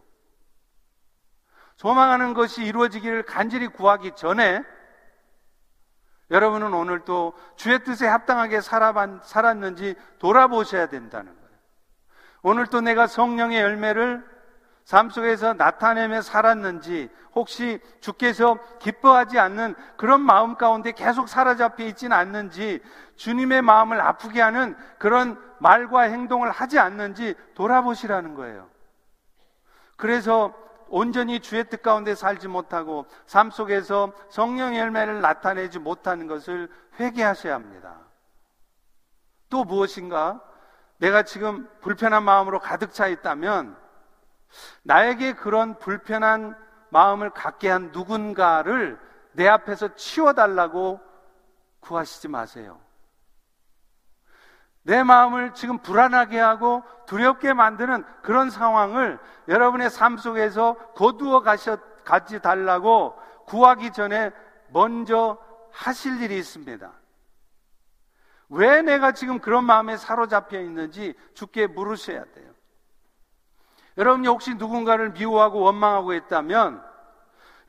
소망하는 1.76 2.34
것이 2.34 2.64
이루어지기를 2.64 3.22
간절히 3.22 3.68
구하기 3.68 4.16
전에 4.16 4.64
여러분은 6.32 6.74
오늘 6.74 7.06
또 7.06 7.34
주의 7.56 7.84
뜻에 7.84 8.08
합당하게 8.08 8.62
살았는지 8.62 9.96
돌아보셔야 10.18 10.88
된다는 10.88 11.36
거예요. 11.36 11.47
오늘도 12.44 12.82
내가 12.82 13.08
성령의 13.08 13.62
열매를 13.62 14.24
삶 14.84 15.10
속에서 15.10 15.54
나타내며 15.54 16.22
살았는지 16.22 17.10
혹시 17.34 17.80
주께서 18.00 18.58
기뻐하지 18.80 19.38
않는 19.38 19.76
그런 19.98 20.22
마음 20.22 20.56
가운데 20.56 20.94
계속 20.94 21.28
사로잡혀 21.28 21.84
있지는 21.86 22.16
않는지 22.16 22.82
주님의 23.18 23.64
마음을 23.64 24.00
아프게 24.00 24.42
하는 24.42 24.78
그런 24.98 25.38
말과 25.60 26.04
행동을 26.04 26.50
하지 26.50 26.80
않는지 26.80 27.36
돌아보시라는 27.56 28.34
거예요. 28.36 28.70
그래서 29.98 30.54
온전히 30.90 31.42
주의 31.42 31.64
뜻 31.66 31.82
가운데 31.82 32.16
살지 32.16 32.48
못하고 32.48 33.08
삶 33.26 33.52
속에서 33.52 34.14
성령의 34.30 34.80
열매를 34.80 35.22
나타내지 35.22 35.80
못하는 35.80 36.28
것을 36.28 36.70
회개하셔야 37.00 37.54
합니다. 37.54 37.98
또 39.50 39.64
무엇인가? 39.64 40.42
내가 40.98 41.24
지금 41.24 41.70
불편한 41.82 42.24
마음으로 42.24 42.60
가득 42.60 42.94
차 42.94 43.08
있다면 43.08 43.78
나에게 44.84 45.34
그런 45.34 45.78
불편한 45.78 46.58
마음을 46.90 47.30
갖게 47.30 47.70
한 47.70 47.92
누군가를 47.92 49.00
내 49.34 49.48
앞에서 49.48 49.96
치워달라고 49.96 51.00
구하시지 51.80 52.28
마세요. 52.28 52.80
내 54.82 55.04
마음을 55.04 55.54
지금 55.54 55.80
불안하게 55.80 56.40
하고 56.40 56.82
두렵게 57.08 57.54
만드는 57.54 58.06
그런 58.22 58.50
상황을 58.50 59.20
여러분의 59.48 59.90
삶 59.90 60.18
속에서 60.18 60.76
거두어 60.96 61.42
가셔, 61.42 61.78
가지 62.06 62.40
달라고 62.40 63.14
구하기 63.48 63.92
전에 63.92 64.32
먼저 64.70 65.38
하실 65.72 66.22
일이 66.22 66.38
있습니다. 66.38 66.90
왜 68.50 68.82
내가 68.82 69.12
지금 69.12 69.40
그런 69.40 69.66
마음에 69.66 69.98
사로잡혀 69.98 70.60
있는지 70.60 71.14
주께 71.34 71.68
물으셔야 71.68 72.24
돼요. 72.26 72.52
여러분이 73.98 74.28
혹시 74.28 74.54
누군가를 74.56 75.12
미워하고 75.12 75.60
원망하고 75.60 76.14
있다면 76.14 76.84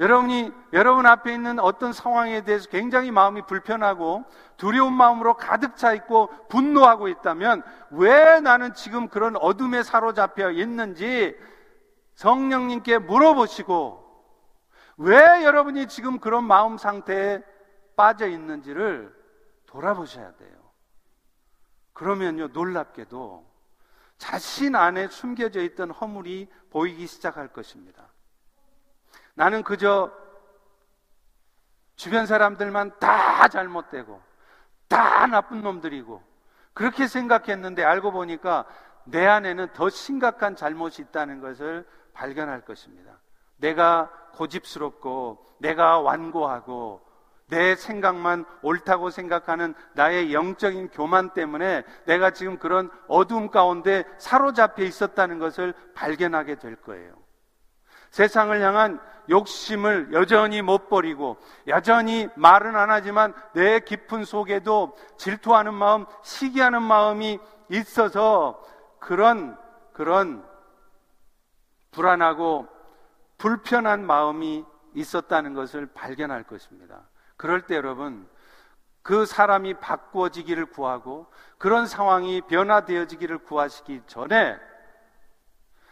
여러분이 0.01 0.53
여러분 0.75 1.07
앞에 1.07 1.33
있는 1.33 1.59
어떤 1.59 1.93
상황에 1.93 2.45
대해서 2.45 2.69
굉장히 2.69 3.11
마음이 3.11 3.43
불편하고 3.43 4.25
두려운 4.57 4.93
마음으로 4.93 5.35
가득 5.35 5.77
차 5.77 5.93
있고 5.95 6.29
분노하고 6.49 7.09
있다면 7.09 7.63
왜 7.91 8.41
나는 8.41 8.75
지금 8.75 9.09
그런 9.09 9.37
어둠에 9.37 9.83
사로잡혀 9.83 10.53
있는지 10.53 11.37
성령님께 12.15 12.99
물어보시고 12.99 14.07
왜 14.99 15.45
여러분이 15.45 15.89
지금 15.89 16.19
그런 16.19 16.45
마음 16.45 16.77
상태에 16.77 17.43
빠져 17.97 18.29
있는지를 18.29 19.13
돌아보셔야 19.67 20.33
돼요. 20.33 20.68
그러면요, 21.99 22.49
놀랍게도 22.49 23.45
자신 24.19 24.77
안에 24.77 25.09
숨겨져 25.09 25.61
있던 25.63 25.91
허물이 25.91 26.49
보이기 26.71 27.07
시작할 27.07 27.49
것입니다. 27.49 28.07
나는 29.35 29.63
그저 29.63 30.13
주변 31.97 32.27
사람들만 32.27 32.99
다 33.01 33.49
잘못되고 33.49 34.21
다 34.87 35.27
나쁜 35.27 35.63
놈들이고 35.63 36.23
그렇게 36.73 37.09
생각했는데 37.09 37.83
알고 37.83 38.13
보니까 38.13 38.65
내 39.05 39.27
안에는 39.27 39.73
더 39.73 39.89
심각한 39.89 40.55
잘못이 40.55 41.03
있다는 41.03 41.41
것을 41.41 41.85
발견할 42.13 42.65
것입니다. 42.65 43.19
내가 43.57 44.09
고집스럽고 44.35 45.45
내가 45.59 45.99
완고하고 45.99 47.08
내 47.49 47.75
생각만 47.75 48.45
옳다고 48.63 49.11
생각하는 49.11 49.75
나의 49.95 50.33
영적인 50.33 50.91
교만 50.91 51.31
때문에 51.31 51.85
내가 52.05 52.31
지금 52.31 52.59
그런 52.59 52.91
어두움 53.09 53.51
가운데 53.51 54.05
사로잡혀 54.19 54.85
있었다는 54.85 55.39
것을 55.39 55.75
발견하게 55.95 56.57
될 56.57 56.77
거예요. 56.77 57.15
세상을 58.11 58.61
향한 58.63 59.01
욕심을 59.29 60.11
여전히 60.13 60.63
못 60.63 60.89
버리고 60.89 61.37
여전히 61.67 62.29
말은 62.37 62.75
안 62.77 62.91
하지만 62.91 63.35
내 63.53 63.81
깊은 63.81 64.25
속에도 64.25 64.97
질투하는 65.19 65.75
마음, 65.75 66.07
시기하는 66.23 66.83
마음이 66.83 67.39
있어서 67.71 68.63
그런 68.99 69.57
그런 69.93 70.45
불안하고 71.91 72.67
불편한 73.37 74.07
마음이 74.07 74.65
있었다는 74.95 75.55
것을 75.55 75.87
발견할 75.87 76.45
것입니다. 76.45 77.08
그럴 77.39 77.63
때 77.63 77.77
여러분 77.77 78.29
그 79.03 79.25
사람이 79.25 79.75
바꾸어지기를 79.75 80.67
구하고 80.67 81.27
그런 81.57 81.87
상황이 81.87 82.43
변화되어지기를 82.43 83.39
구하시기 83.39 84.03
전에 84.07 84.59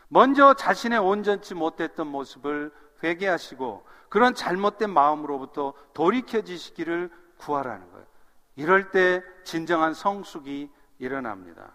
먼저 0.09 0.53
자신의 0.53 0.99
온전치 0.99 1.55
못했던 1.55 2.07
모습을 2.09 2.73
회개하시고 3.03 3.87
그런 4.11 4.35
잘못된 4.35 4.91
마음으로부터 4.91 5.73
돌이켜지시기를 5.95 7.11
구하라는 7.39 7.91
거예요. 7.91 8.07
이럴 8.57 8.91
때 8.91 9.23
진정한 9.45 9.95
성숙이 9.95 10.71
일어납니다. 10.99 11.73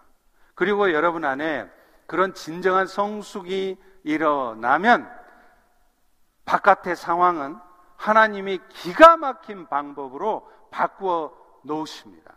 그리고 0.54 0.92
여러분 0.92 1.24
안에 1.24 1.68
그런 2.06 2.34
진정한 2.34 2.86
성숙이 2.86 3.78
일어나면 4.04 5.10
바깥의 6.44 6.94
상황은 6.96 7.56
하나님이 8.02 8.58
기가 8.68 9.16
막힌 9.16 9.68
방법으로 9.68 10.50
바꾸어 10.72 11.32
놓으십니다. 11.62 12.34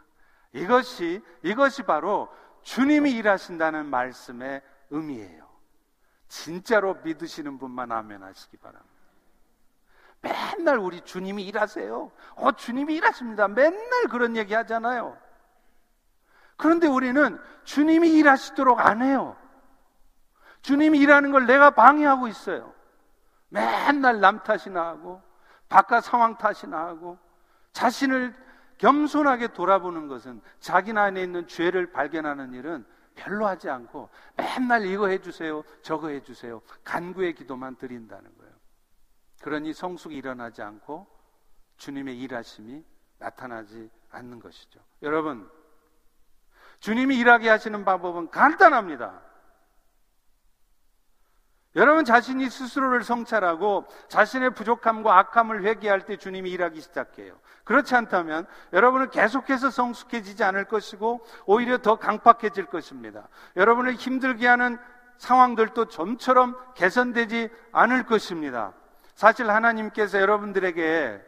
이것이, 0.54 1.24
이것이 1.42 1.82
바로 1.82 2.30
주님이 2.62 3.12
일하신다는 3.14 3.88
말씀의 3.88 4.62
의미예요. 4.92 5.44
진짜로 6.28 6.94
믿으시는 7.04 7.58
분만 7.58 7.92
아멘 7.92 8.22
하시기 8.22 8.58
바랍니다. 8.58 8.94
맨날 10.22 10.78
우리 10.78 11.02
주님이 11.02 11.44
일하세요. 11.46 12.12
어, 12.36 12.52
주님이 12.52 12.96
일하십니다. 12.98 13.48
맨날 13.48 14.04
그런 14.12 14.38
얘기 14.38 14.54
하잖아요. 14.54 15.18
그런데 16.58 16.86
우리는 16.86 17.40
주님이 17.64 18.12
일하시도록 18.12 18.80
안 18.80 19.02
해요. 19.02 19.36
주님이 20.62 21.00
일하는 21.00 21.32
걸 21.32 21.48
내가 21.48 21.72
방해하고 21.72 22.28
있어요. 22.28 22.72
맨날 23.50 24.20
남 24.20 24.44
탓이나 24.44 24.86
하고, 24.86 25.24
바깥 25.70 26.04
상황 26.04 26.38
탓이나 26.38 26.88
하고, 26.88 27.18
자신을 27.74 28.36
겸손하게 28.78 29.50
돌아보는 29.50 30.08
것은 30.08 30.42
자기 30.60 30.92
안에 30.92 31.22
있는 31.22 31.48
죄를 31.48 31.92
발견하는 31.92 32.54
일은 32.54 32.86
별로 33.16 33.48
하지 33.48 33.70
않고 33.70 34.10
맨날 34.36 34.86
이거 34.86 35.08
해주세요, 35.08 35.64
저거 35.82 36.10
해주세요. 36.10 36.62
간구의 36.84 37.36
기도만 37.36 37.78
드린다는 37.78 38.38
거예요. 38.38 38.54
그러니 39.42 39.74
성숙이 39.74 40.16
일어나지 40.16 40.62
않고 40.62 41.08
주님의 41.78 42.20
일하심이 42.20 42.84
나타나지 43.20 43.90
않는 44.12 44.40
것이죠. 44.40 44.80
여러분, 45.02 45.50
주님이 46.80 47.18
일하게 47.18 47.50
하시는 47.50 47.86
방법은 47.86 48.30
간단합니다. 48.30 49.22
여러분 51.76 52.06
자신이 52.06 52.50
스스로를 52.50 53.04
성찰하고 53.04 53.86
자신의 54.08 54.52
부족함과 54.52 55.18
악함을 55.20 55.64
회개할 55.64 56.06
때 56.06 56.16
주님이 56.16 56.50
일하기 56.52 56.80
시작해요. 56.80 57.36
그렇지 57.66 57.96
않다면 57.96 58.48
여러분은 58.72 59.10
계속해서 59.10 59.70
성숙해지지 59.72 60.44
않을 60.44 60.66
것이고 60.66 61.26
오히려 61.46 61.80
더 61.80 61.96
강팍해질 61.98 62.66
것입니다. 62.66 63.28
여러분을 63.58 63.96
힘들게 63.96 64.48
하는 64.48 64.78
상황들도 65.18 65.86
좀처럼 65.86 66.56
개선되지 66.76 67.50
않을 67.72 68.06
것입니다. 68.06 68.74
사실 69.16 69.50
하나님께서 69.50 70.20
여러분들에게 70.20 71.22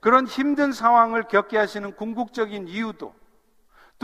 그런 0.00 0.26
힘든 0.26 0.72
상황을 0.72 1.24
겪게 1.24 1.56
하시는 1.56 1.94
궁극적인 1.94 2.68
이유도 2.68 3.14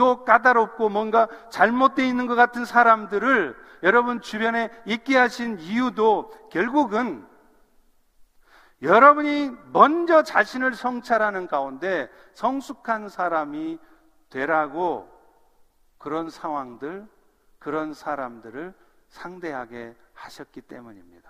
또 0.01 0.25
까다롭고 0.25 0.89
뭔가 0.89 1.27
잘못되어 1.51 2.03
있는 2.03 2.25
것 2.25 2.33
같은 2.33 2.65
사람들을 2.65 3.55
여러분 3.83 4.19
주변에 4.19 4.71
있게 4.87 5.15
하신 5.15 5.59
이유도 5.59 6.31
결국은 6.49 7.23
여러분이 8.81 9.51
먼저 9.71 10.23
자신을 10.23 10.73
성찰하는 10.73 11.45
가운데 11.45 12.09
성숙한 12.33 13.09
사람이 13.09 13.77
되라고 14.31 15.07
그런 15.99 16.31
상황들, 16.31 17.07
그런 17.59 17.93
사람들을 17.93 18.73
상대하게 19.09 19.95
하셨기 20.15 20.61
때문입니다. 20.61 21.29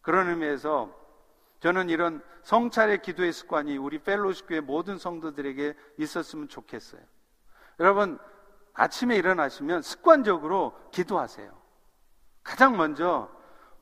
그런 0.00 0.30
의미에서 0.30 0.90
저는 1.60 1.90
이런 1.90 2.22
성찰의 2.42 3.02
기도의 3.02 3.32
습관이 3.32 3.76
우리 3.76 3.98
펠로시 3.98 4.46
교회 4.46 4.60
모든 4.60 4.98
성도들에게 4.98 5.74
있었으면 5.98 6.48
좋겠어요. 6.48 7.00
여러분, 7.78 8.18
아침에 8.74 9.16
일어나시면 9.16 9.82
습관적으로 9.82 10.74
기도하세요. 10.90 11.50
가장 12.42 12.76
먼저 12.76 13.30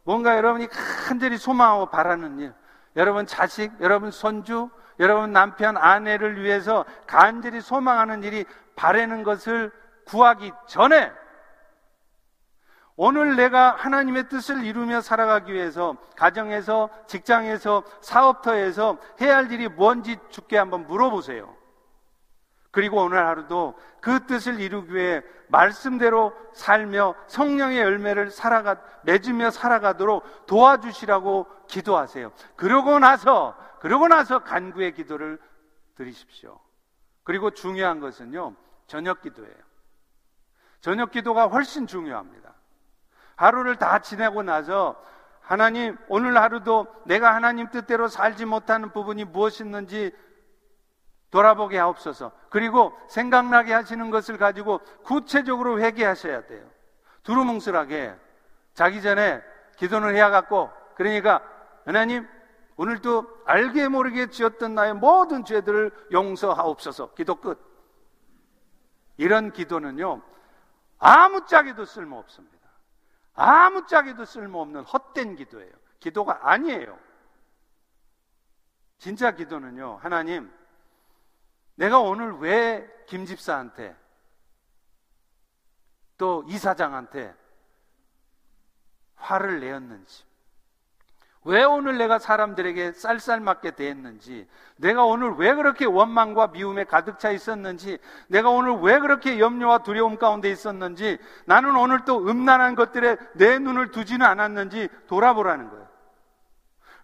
뭔가 0.03 0.37
여러분이 0.37 0.67
간절히 0.69 1.37
소망하고 1.37 1.87
바라는 1.87 2.41
일, 2.41 2.55
여러분 2.97 3.27
자식, 3.27 3.73
여러분 3.81 4.11
손주, 4.11 4.71
여러분 4.99 5.33
남편, 5.33 5.77
아내를 5.77 6.43
위해서 6.43 6.85
간절히 7.07 7.61
소망하는 7.61 8.25
일이 8.25 8.45
바라는 8.75 9.23
것을 9.23 9.71
구하기 10.07 10.53
전에 10.67 11.13
오늘 13.01 13.37
내가 13.37 13.77
하나님의 13.77 14.29
뜻을 14.29 14.65
이루며 14.65 15.01
살아가기 15.03 15.53
위해서 15.53 15.97
가정에서, 16.17 16.91
직장에서, 17.07 17.85
사업터에서 18.01 18.99
해야 19.21 19.37
할 19.37 19.53
일이 19.53 19.69
뭔지 19.69 20.19
주께 20.31 20.59
한번 20.59 20.85
물어보세요. 20.89 21.57
그리고 22.73 23.01
오늘 23.01 23.25
하루도 23.25 23.79
그 24.01 24.27
뜻을 24.27 24.59
이루기 24.59 24.97
위해 24.97 25.23
말씀대로 25.47 26.35
살며 26.55 27.15
성령의 27.29 27.79
열매를 27.79 28.33
살아가, 28.33 28.83
맺으며 29.05 29.53
살아가도록 29.53 30.47
도와주시라고 30.47 31.47
기도하세요. 31.69 32.33
그러고 32.57 32.99
나서, 32.99 33.57
그러고 33.79 34.09
나서 34.09 34.41
간구의 34.41 34.95
기도를 34.95 35.39
드리십시오. 35.95 36.59
그리고 37.23 37.53
중요한 37.53 38.01
것은요, 38.01 38.57
저녁 38.89 39.23
기도예요. 39.23 39.55
저녁 40.81 41.13
기도가 41.13 41.47
훨씬 41.47 41.87
중요합니다. 41.87 42.58
하루를 43.39 43.77
다 43.77 44.01
지내고 44.01 44.43
나서 44.43 45.01
하나님 45.41 45.97
오늘 46.09 46.37
하루도 46.37 46.89
내가 47.07 47.35
하나님 47.35 47.71
뜻대로 47.71 48.09
살지 48.09 48.45
못하는 48.45 48.91
부분이 48.93 49.25
무엇이 49.25 49.63
있는지 49.63 50.13
돌아보게 51.31 51.79
하옵소서. 51.79 52.33
그리고 52.51 52.99
생각나게 53.09 53.73
하시는 53.73 54.11
것을 54.11 54.39
가지고 54.39 54.81
구체적으로 55.05 55.81
회개하셔야 55.81 56.47
돼요. 56.47 56.69
두루뭉술하게 57.23 58.15
자기 58.75 59.01
전에 59.01 59.41
기도를 59.77 60.17
해야 60.17 60.31
갖고 60.31 60.71
그러니까 60.97 61.41
하나님 61.87 62.29
오늘도 62.77 63.43
알게 63.47 63.89
모르게 63.89 64.31
지었던 64.31 64.75
나의 64.75 64.95
모든 64.95 65.45
죄들을 65.45 65.93
용서하옵소서. 66.11 67.15
기도 67.15 67.37
끝. 67.37 67.59
이런 69.17 69.53
기도는요. 69.53 70.23
아무짝에도 70.99 71.85
쓸모 71.85 72.19
없습니다. 72.19 72.58
아무짝에도 73.39 74.25
쓸모없는 74.25 74.83
헛된 74.83 75.37
기도예요. 75.37 75.73
기도가 76.01 76.51
아니에요. 76.51 76.99
진짜 78.99 79.31
기도는요. 79.31 79.99
하나님 80.03 80.53
내가 81.77 82.01
오늘 82.01 82.33
왜 82.39 83.05
김집사한테 83.07 83.97
또 86.17 86.45
이사장한테 86.49 87.33
화를 89.15 89.61
내었는지, 89.61 90.25
왜 91.49 91.65
오늘 91.65 91.97
내가 91.97 92.19
사람들에게 92.19 92.93
쌀쌀맞게 92.93 93.71
대했는지, 93.71 94.47
내가 94.77 95.07
오늘 95.07 95.33
왜 95.39 95.55
그렇게 95.55 95.87
원망과 95.87 96.49
미움에 96.49 96.85
가득 96.85 97.19
차 97.19 97.31
있었는지, 97.31 97.97
내가 98.27 98.51
오늘 98.51 98.73
왜 98.83 98.99
그렇게 98.99 99.39
염려와 99.39 99.79
두려움 99.79 100.19
가운데 100.19 100.51
있었는지, 100.51 101.17
나는 101.47 101.75
오늘 101.75 102.05
또 102.05 102.19
음란한 102.19 102.75
것들에 102.75 103.17
내 103.33 103.59
눈을 103.59 103.93
두지는 103.93 104.27
않았는지 104.27 104.91
돌아보라는 105.07 105.71
거예요. 105.71 105.89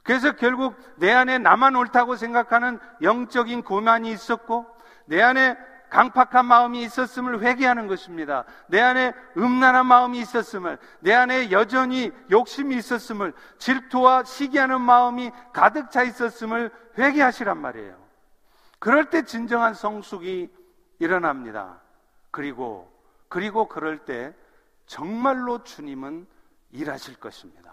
그래서 0.03 0.33
결국 0.33 0.77
내 0.97 1.11
안에 1.11 1.39
나만 1.39 1.75
옳다고 1.75 2.15
생각하는 2.15 2.79
영적인 3.01 3.63
고만이 3.63 4.11
있었고 4.11 4.67
내 5.07 5.23
안에 5.23 5.57
강팍한 5.95 6.45
마음이 6.47 6.83
있었음을 6.83 7.41
회개하는 7.41 7.87
것입니다. 7.87 8.45
내 8.67 8.81
안에 8.81 9.15
음란한 9.37 9.87
마음이 9.87 10.19
있었음을, 10.19 10.77
내 10.99 11.15
안에 11.15 11.53
여전히 11.53 12.11
욕심이 12.33 12.75
있었음을, 12.75 13.33
질투와 13.59 14.25
시기하는 14.25 14.81
마음이 14.81 15.31
가득 15.53 15.93
차 15.93 16.03
있었음을 16.03 16.73
회개하시란 16.99 17.61
말이에요. 17.61 17.97
그럴 18.81 19.09
때 19.09 19.25
진정한 19.25 19.75
성숙이 19.75 20.53
일어납니다. 20.99 21.81
그리고, 22.33 22.93
그리고 23.29 23.69
그럴 23.69 23.99
때 23.99 24.35
정말로 24.87 25.63
주님은 25.63 26.27
일하실 26.73 27.21
것입니다. 27.21 27.73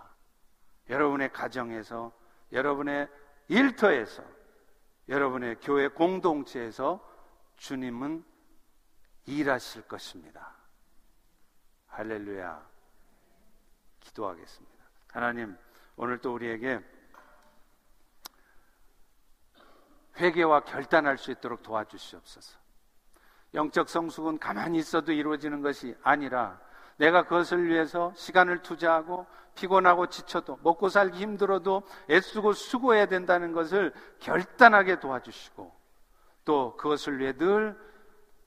여러분의 0.92 1.34
가정에서 1.34 2.12
여러분의 2.52 3.10
일터에서, 3.48 4.22
여러분의 5.10 5.56
교회 5.64 5.88
공동체에서 5.88 7.11
주님은 7.62 8.26
일하실 9.28 9.84
것입니다. 9.84 10.56
할렐루야. 11.86 12.60
기도하겠습니다. 14.00 14.84
하나님, 15.12 15.56
오늘 15.96 16.18
또 16.18 16.34
우리에게 16.34 16.80
회개와 20.18 20.62
결단할 20.62 21.20
수 21.20 21.30
있도록 21.30 21.62
도와주시옵소서. 21.62 22.58
영적 23.54 23.90
성숙은 23.90 24.40
가만히 24.40 24.80
있어도 24.80 25.12
이루어지는 25.12 25.62
것이 25.62 25.96
아니라 26.02 26.60
내가 26.98 27.24
그것을 27.24 27.68
위해서 27.68 28.12
시간을 28.16 28.64
투자하고 28.64 29.28
피곤하고 29.54 30.08
지쳐도 30.08 30.58
먹고 30.64 30.90
살기 30.90 31.20
힘들어도 31.20 31.84
애쓰고 32.10 32.54
수고해야 32.54 33.06
된다는 33.06 33.52
것을 33.52 33.94
결단하게 34.20 35.00
도와주시고 35.00 35.81
또 36.46 36.76
그것을 36.78 37.20
위해 37.20 37.34
늘 37.34 37.78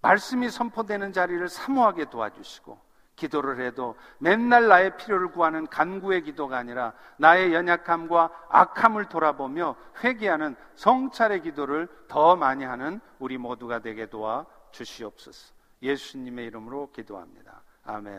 말씀이 0.02 0.50
선포되는 0.50 1.12
자리를 1.12 1.48
사모하게 1.48 2.10
도와주시고 2.10 2.78
기도를 3.16 3.60
해도 3.60 3.96
맨날 4.18 4.68
나의 4.68 4.96
필요를 4.96 5.28
구하는 5.28 5.66
간구의 5.66 6.22
기도가 6.22 6.58
아니라 6.58 6.92
나의 7.16 7.54
연약함과 7.54 8.46
악함을 8.48 9.08
돌아보며 9.08 9.76
회개하는 10.02 10.56
성찰의 10.74 11.42
기도를 11.42 11.88
더 12.08 12.36
많이 12.36 12.64
하는 12.64 13.00
우리 13.18 13.38
모두가 13.38 13.78
되게 13.78 14.06
도와 14.06 14.46
주시옵소서. 14.72 15.54
예수님의 15.82 16.46
이름으로 16.46 16.90
기도합니다. 16.92 17.62
아멘. 17.84 18.12